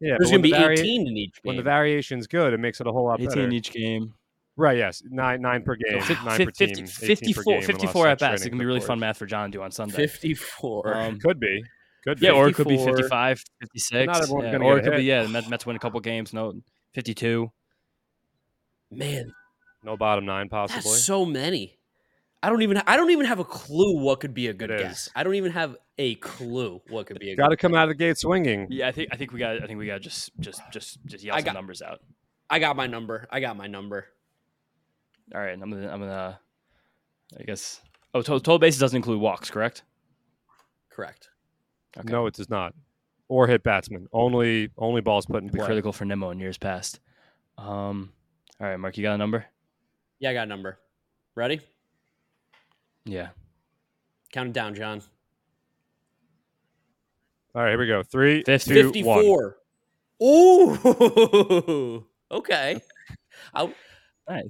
[0.00, 1.40] Yeah, there's gonna be vari- 18 in each Game.
[1.44, 1.64] When the game.
[1.66, 3.44] variation's good, it makes it a whole lot 18 better.
[3.44, 4.14] in each game.
[4.56, 4.76] Right?
[4.76, 7.52] Yes, nine nine per game, Fif- nine fif- per team, 50 18 per 54, game,
[7.54, 8.42] unless 54 at extra bats.
[8.42, 8.86] It can innings, be of really course.
[8.88, 9.94] fun math for John to do on Sunday.
[9.96, 10.94] 54.
[10.96, 11.64] Um, Could be,
[12.04, 12.26] could be.
[12.26, 12.96] yeah, or it could be 54.
[12.96, 14.06] 55, 56.
[14.08, 15.76] not everyone's yeah, gonna or get it a could be, yeah, the Mets, Mets win
[15.76, 16.32] a couple games.
[16.34, 16.52] No,
[16.94, 17.50] 52.
[18.90, 19.32] Man,
[19.82, 20.82] no bottom nine possibly.
[20.82, 21.78] that's so many.
[22.42, 24.78] I don't even I don't even have a clue what could be a good It
[24.80, 25.06] guess.
[25.06, 25.10] is.
[25.14, 27.84] I don't even have a clue what could be a Got to good come out
[27.84, 28.66] of the gate swinging.
[28.70, 31.22] Yeah, I think I think we got I think we got just just just just
[31.24, 32.00] yell I some got- numbers out.
[32.50, 33.28] I got my number.
[33.30, 34.06] I got my number.
[35.34, 36.38] All right, I'm gonna I'm gonna
[37.38, 37.80] I guess
[38.12, 39.84] oh total, total bases doesn't include walks, correct?
[40.90, 41.28] Correct.
[41.96, 42.10] Okay.
[42.10, 42.74] No, it does not.
[43.28, 44.08] Or hit batsman.
[44.12, 45.66] Only only balls put in Be play.
[45.66, 47.00] critical for Nimmo in years past.
[47.56, 48.12] Um,
[48.60, 49.46] all right, Mark, you got a number?
[50.22, 50.78] Yeah, I got a number.
[51.34, 51.60] Ready?
[53.04, 53.30] Yeah.
[54.32, 55.02] Count it down, John.
[57.56, 58.04] All right, here we go.
[58.04, 58.92] Three, Fifty.
[58.92, 59.52] two, one.
[60.22, 62.06] Ooh.
[62.30, 62.80] okay.
[63.54, 63.74] I,
[64.28, 64.48] Nice.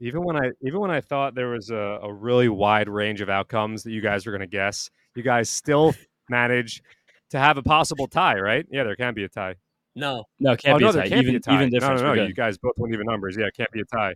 [0.00, 3.28] Even when I even when I thought there was a, a really wide range of
[3.28, 5.94] outcomes that you guys were going to guess, you guys still
[6.30, 6.80] managed
[7.28, 8.64] to have a possible tie, right?
[8.70, 9.56] Yeah, there can be a tie.
[9.94, 10.24] no.
[10.40, 11.08] No, it can't oh, be no, a tie.
[11.08, 11.54] can't Even be a tie.
[11.56, 12.00] even difference.
[12.00, 12.24] no, we're no.
[12.24, 13.36] You guys both went even numbers.
[13.38, 14.14] Yeah, it can't be a tie.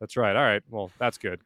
[0.00, 0.34] That's right.
[0.36, 0.62] All right.
[0.70, 1.40] Well, that's good.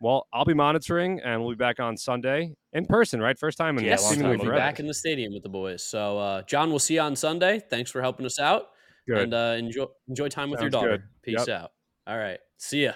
[0.00, 3.38] Well, I'll be monitoring, and we'll be back on Sunday in person, right?
[3.38, 4.38] First time in Yes, long seemingly time.
[4.38, 4.60] we'll be forever.
[4.72, 5.82] back in the stadium with the boys.
[5.82, 7.60] So, uh, John, we'll see you on Sunday.
[7.68, 8.68] Thanks for helping us out.
[9.06, 9.18] Good.
[9.18, 10.98] And uh, enjoy enjoy time with your daughter.
[10.98, 11.02] good.
[11.22, 11.48] Peace Yep.
[11.48, 11.72] out.
[12.06, 12.38] All right.
[12.56, 12.92] See ya.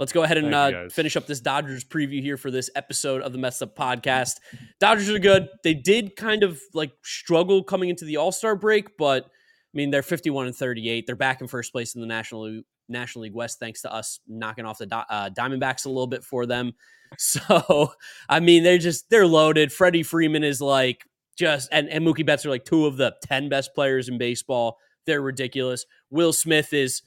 [0.00, 3.32] Let's go ahead and uh, finish up this Dodgers preview here for this episode of
[3.32, 4.36] the Mets Up Podcast.
[4.80, 5.48] Dodgers are good.
[5.64, 9.28] They did kind of like struggle coming into the All Star break, but I
[9.74, 11.06] mean they're 51 and 38.
[11.06, 14.64] They're back in first place in the National National League West thanks to us knocking
[14.64, 16.72] off the uh, Diamondbacks a little bit for them.
[17.16, 17.92] So
[18.28, 19.72] I mean they're just they're loaded.
[19.72, 21.06] Freddie Freeman is like
[21.38, 24.76] just and, and Mookie Betts are like two of the 10 best players in baseball.
[25.06, 25.86] They're ridiculous.
[26.10, 27.00] Will Smith is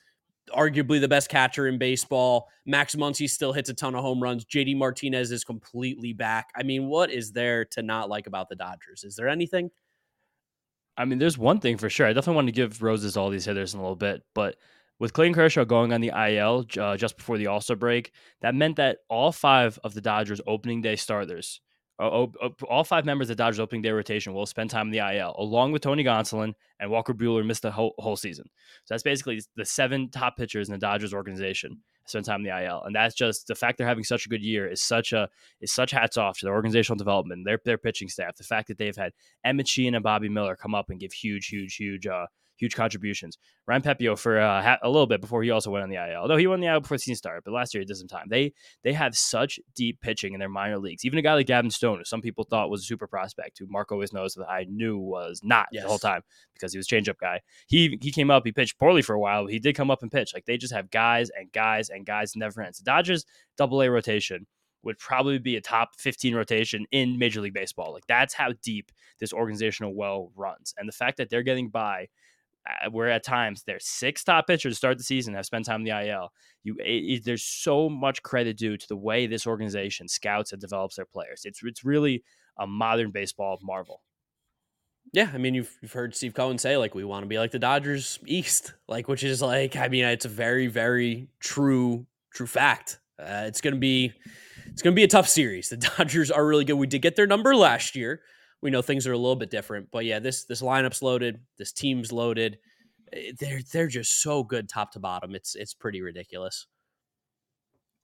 [0.50, 2.50] arguably the best catcher in baseball.
[2.66, 4.46] Max Muncy still hits a ton of home runs.
[4.46, 6.50] JD Martinez is completely back.
[6.56, 9.04] I mean, what is there to not like about the Dodgers?
[9.04, 9.70] Is there anything?
[10.98, 12.06] I mean, there's one thing for sure.
[12.06, 14.58] I definitely want to give roses all these hitters in a little bit, but
[15.02, 18.54] with Clayton Kershaw going on the IL uh, just before the All Star break, that
[18.54, 21.60] meant that all five of the Dodgers opening day starters,
[21.98, 22.28] uh,
[22.70, 25.36] all five members of the Dodgers opening day rotation will spend time in the IL,
[25.40, 28.46] along with Tony Gonsolin and Walker Buehler missed the whole, whole season.
[28.86, 32.64] So that's basically the seven top pitchers in the Dodgers organization spend time in the
[32.64, 35.30] IL, and that's just the fact they're having such a good year is such a
[35.62, 38.78] is such hats off to their organizational development, their their pitching staff, the fact that
[38.78, 42.28] they've had Emmett Sheehan and Bobby Miller come up and give huge, huge, huge, uh,
[42.62, 43.40] huge contributions.
[43.66, 46.38] Ryan Pepiot for uh, a little bit before he also went on the IL, although
[46.38, 48.28] he won the IL before the season started, but last year he did some time.
[48.30, 48.54] They
[48.84, 51.04] they have such deep pitching in their minor leagues.
[51.04, 53.66] Even a guy like Gavin Stone, who some people thought was a super prospect, who
[53.68, 56.22] Mark always knows that I knew was not the whole time
[56.54, 57.42] because he was changeup guy.
[57.68, 60.04] He he came up, he pitched poorly for a while, but he did come up
[60.04, 60.32] and pitch.
[60.34, 62.78] Like they just have guys and guys and guys never ends.
[62.78, 63.26] The Dodgers
[63.58, 64.46] double A rotation
[64.84, 67.94] would probably be a top 15 rotation in Major League Baseball.
[67.94, 70.74] Like that's how deep this organizational well runs.
[70.78, 72.08] And the fact that they're getting by
[72.92, 75.86] where at times their six top pitchers to start the season have spent time in
[75.86, 76.30] the IL.
[76.64, 76.84] You, it,
[77.20, 81.06] it- there's so much credit due to the way this organization scouts and develops their
[81.06, 81.42] players.
[81.46, 82.24] It's it's really
[82.60, 84.02] a modern baseball marvel.
[85.14, 87.52] Yeah, I mean, you've, you've heard Steve Cohen say like we want to be like
[87.52, 92.48] the Dodgers East, like which is like I mean, it's a very very true true
[92.48, 93.00] fact.
[93.20, 94.14] Uh, it's gonna be
[94.68, 95.70] it's gonna be a tough series.
[95.70, 96.76] The Dodgers are really good.
[96.76, 98.22] We did get their number last year,
[98.62, 99.90] we know things are a little bit different.
[99.92, 102.60] But yeah, this this lineup's loaded, this team's loaded.
[103.14, 105.36] Eh, they're they're just so good top to bottom.
[105.36, 106.68] It's it's pretty ridiculous.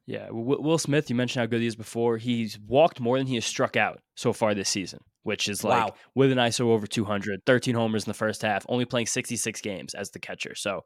[0.05, 2.17] Yeah, Will Smith, you mentioned how good he is before.
[2.17, 5.87] He's walked more than he has struck out so far this season, which is like
[5.87, 5.93] wow.
[6.15, 9.93] with an ISO over 200, 13 homers in the first half, only playing 66 games
[9.93, 10.55] as the catcher.
[10.55, 10.85] So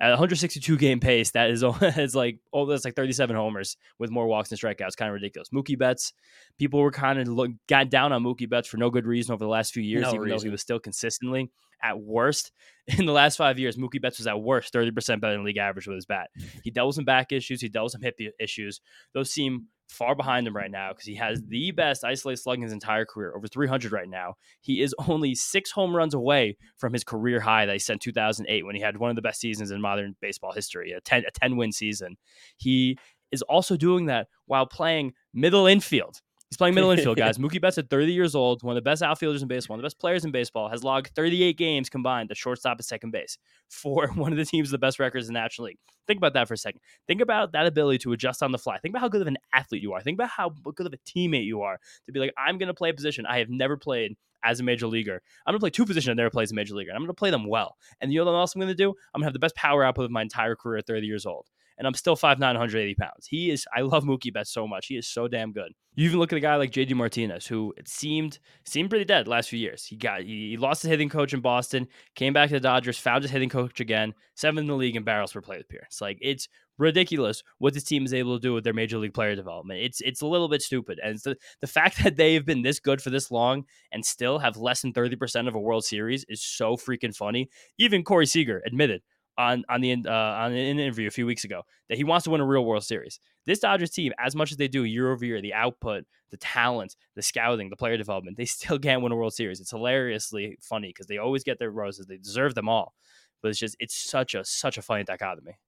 [0.00, 4.26] at 162 game pace, that is it's like oh, that's like 37 homers with more
[4.26, 4.96] walks and strikeouts.
[4.96, 5.48] Kind of ridiculous.
[5.50, 6.12] Mookie Betts,
[6.58, 9.44] people were kind of look, got down on Mookie Betts for no good reason over
[9.44, 10.36] the last few years, no even reason.
[10.36, 11.50] though he was still consistently
[11.82, 12.52] at worst
[12.98, 13.76] in the last five years.
[13.76, 16.30] Mookie Betts was at worst 30% better than league average with his bat.
[16.62, 17.60] He dealt with some back issues.
[17.60, 18.80] He dealt with some hip issues.
[19.14, 22.62] Those seem far behind him right now because he has the best isolated slug in
[22.62, 24.34] his entire career, over 300 right now.
[24.60, 27.98] He is only six home runs away from his career high that he set in
[27.98, 31.24] 2008 when he had one of the best seasons in modern baseball history, a 10,
[31.26, 32.16] a 10 win season.
[32.56, 32.98] He
[33.30, 36.20] is also doing that while playing middle infield.
[36.52, 37.38] He's playing middle infield, guys.
[37.38, 39.82] Mookie Betts at 30 years old, one of the best outfielders in baseball, one of
[39.84, 43.38] the best players in baseball, has logged 38 games combined at shortstop and second base
[43.70, 45.78] for one of the teams with the best records in the National League.
[46.06, 46.82] Think about that for a second.
[47.06, 48.76] Think about that ability to adjust on the fly.
[48.76, 50.02] Think about how good of an athlete you are.
[50.02, 52.74] Think about how good of a teammate you are to be like, I'm going to
[52.74, 55.22] play a position I have never played as a major leaguer.
[55.46, 56.90] I'm going to play two positions I never played as a major leaguer.
[56.90, 57.78] And I'm going to play them well.
[58.02, 58.90] And you know what else I'm going to do?
[58.90, 61.24] I'm going to have the best power output of my entire career at 30 years
[61.24, 61.46] old
[61.78, 63.26] and I'm still 5'9", 180 pounds.
[63.26, 63.66] He is.
[63.74, 64.86] I love Mookie Betts so much.
[64.86, 65.72] He is so damn good.
[65.94, 69.28] You even look at a guy like JD Martinez, who it seemed seemed pretty dead
[69.28, 69.84] last few years.
[69.84, 73.22] He got he, lost his hitting coach in Boston, came back to the Dodgers, found
[73.22, 76.00] his hitting coach again, seventh in the league in barrels per plate appearance.
[76.00, 76.48] Like it's
[76.78, 79.80] ridiculous what this team is able to do with their major league player development.
[79.80, 82.80] It's it's a little bit stupid, and the the fact that they have been this
[82.80, 86.24] good for this long and still have less than thirty percent of a World Series
[86.26, 87.50] is so freaking funny.
[87.76, 89.02] Even Corey Seager admitted
[89.38, 92.30] on on the uh, on an interview a few weeks ago that he wants to
[92.30, 93.18] win a real World Series.
[93.46, 96.96] This Dodgers team, as much as they do year over year, the output, the talent,
[97.16, 99.60] the scouting, the player development, they still can't win a World Series.
[99.60, 102.06] It's hilariously funny because they always get their roses.
[102.06, 102.94] They deserve them all,
[103.42, 105.58] but it's just it's such a such a funny dichotomy.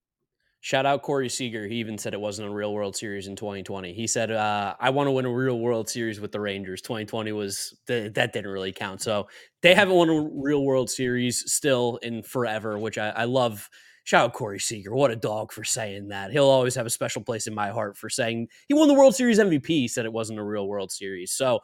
[0.64, 1.68] Shout out Corey Seager.
[1.68, 3.92] He even said it wasn't a real World Series in 2020.
[3.92, 7.32] He said, uh, "I want to win a real World Series with the Rangers." 2020
[7.32, 9.02] was the, that didn't really count.
[9.02, 9.28] So
[9.60, 13.68] they haven't won a real World Series still in forever, which I, I love.
[14.04, 14.94] Shout out Corey Seager.
[14.94, 16.30] What a dog for saying that.
[16.30, 19.14] He'll always have a special place in my heart for saying he won the World
[19.14, 19.66] Series MVP.
[19.66, 21.32] He said it wasn't a real World Series.
[21.32, 21.60] So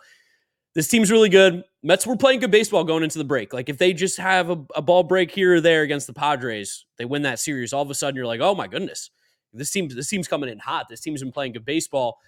[0.74, 1.64] this team's really good.
[1.82, 3.52] Mets were playing good baseball going into the break.
[3.52, 6.84] Like if they just have a, a, ball break here or there against the Padres,
[6.98, 7.72] they win that series.
[7.72, 9.10] All of a sudden, you're like, oh my goodness,
[9.52, 10.86] this team this team's coming in hot.
[10.88, 12.18] This team's been playing good baseball.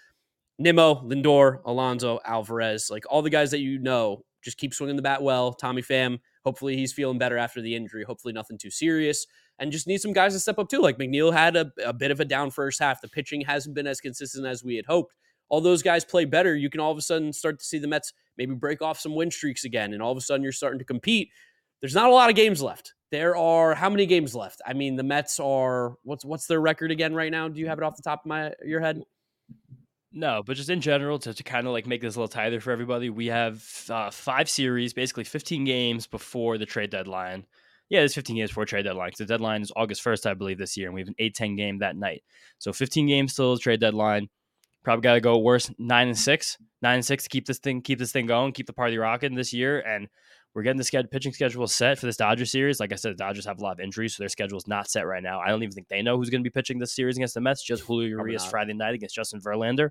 [0.59, 5.03] Nimmo, Lindor, Alonso, Alvarez, like all the guys that you know, just keep swinging the
[5.03, 5.53] bat well.
[5.53, 8.05] Tommy Pham, hopefully he's feeling better after the injury.
[8.05, 9.27] Hopefully nothing too serious.
[9.59, 10.81] And just need some guys to step up too.
[10.81, 13.01] Like McNeil had a, a bit of a down first half.
[13.01, 15.15] The pitching hasn't been as consistent as we had hoped
[15.49, 17.89] all those guys play better, you can all of a sudden start to see the
[17.89, 19.93] Mets maybe break off some win streaks again.
[19.93, 21.31] And all of a sudden you're starting to compete.
[21.81, 22.95] There's not a lot of games left.
[23.11, 24.63] There are how many games left?
[24.67, 27.49] I mean, the Mets are what's what's their record again right now?
[27.49, 29.03] Do you have it off the top of my your head?
[30.15, 32.61] No, but just in general, to, to kind of like make this a little tighter
[32.61, 37.47] for everybody, we have uh, five series, basically 15 games before the trade deadline.
[37.89, 39.13] Yeah, there's 15 games before trade deadline.
[39.17, 41.57] The deadline is August 1st, I believe, this year, and we have an 8 10
[41.57, 42.23] game that night.
[42.59, 44.29] So 15 games till the trade deadline.
[44.83, 47.83] Probably got to go worse nine and six, nine and six to keep this thing
[47.83, 49.81] keep this thing going, keep the party rocking this year.
[49.81, 50.09] And
[50.55, 52.79] we're getting the schedule, pitching schedule set for this Dodgers series.
[52.79, 54.91] Like I said, the Dodgers have a lot of injuries, so their schedule is not
[54.91, 55.41] set right now.
[55.41, 57.41] I don't even think they know who's going to be pitching this series against the
[57.41, 57.63] Mets.
[57.63, 59.91] Just Julio Urias Friday night against Justin Verlander.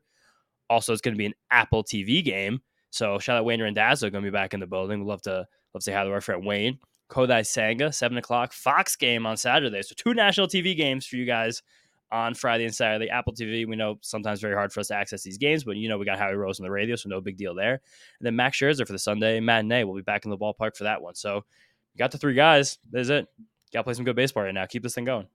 [0.70, 2.60] Also, it's going to be an Apple TV game.
[2.92, 5.00] So shout out Wayne Randazzo going to be back in the building.
[5.00, 6.78] We'd love to love to say hi to our friend Wayne.
[7.10, 9.82] Kodai Senga, seven o'clock Fox game on Saturday.
[9.82, 11.64] So two national TV games for you guys
[12.12, 13.10] on Friday and Saturday.
[13.10, 15.90] Apple TV, we know sometimes very hard for us to access these games, but you
[15.90, 17.74] know we got Howie Rose on the radio, so no big deal there.
[17.74, 19.84] And then Max Scherzer for the Sunday matinee.
[19.84, 21.16] We'll be back in the ballpark for that one.
[21.16, 22.78] So you got the three guys.
[22.92, 23.28] That's it.
[23.74, 24.66] Got to play some good baseball right now.
[24.66, 25.28] Keep this thing going.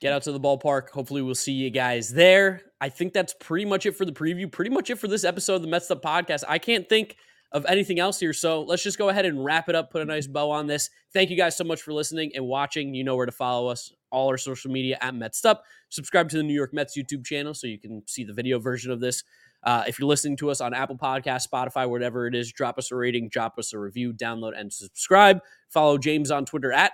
[0.00, 0.90] Get out to the ballpark.
[0.90, 2.62] Hopefully, we'll see you guys there.
[2.80, 4.50] I think that's pretty much it for the preview.
[4.50, 6.44] Pretty much it for this episode of the Mets Up podcast.
[6.48, 7.16] I can't think
[7.54, 8.32] of anything else here.
[8.32, 10.90] So let's just go ahead and wrap it up, put a nice bow on this.
[11.12, 12.94] Thank you guys so much for listening and watching.
[12.94, 15.62] You know where to follow us all our social media at Mets Up.
[15.88, 18.90] Subscribe to the New York Mets YouTube channel so you can see the video version
[18.90, 19.22] of this.
[19.62, 22.90] Uh, if you're listening to us on Apple Podcast, Spotify, whatever it is, drop us
[22.90, 25.38] a rating, drop us a review, download, and subscribe.
[25.70, 26.92] Follow James on Twitter at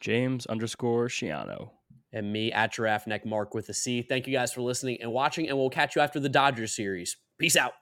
[0.00, 1.70] James underscore Shiano.
[2.12, 4.02] And me at Giraffe Neck Mark with a C.
[4.02, 7.16] Thank you guys for listening and watching, and we'll catch you after the Dodgers series.
[7.38, 7.72] Peace out.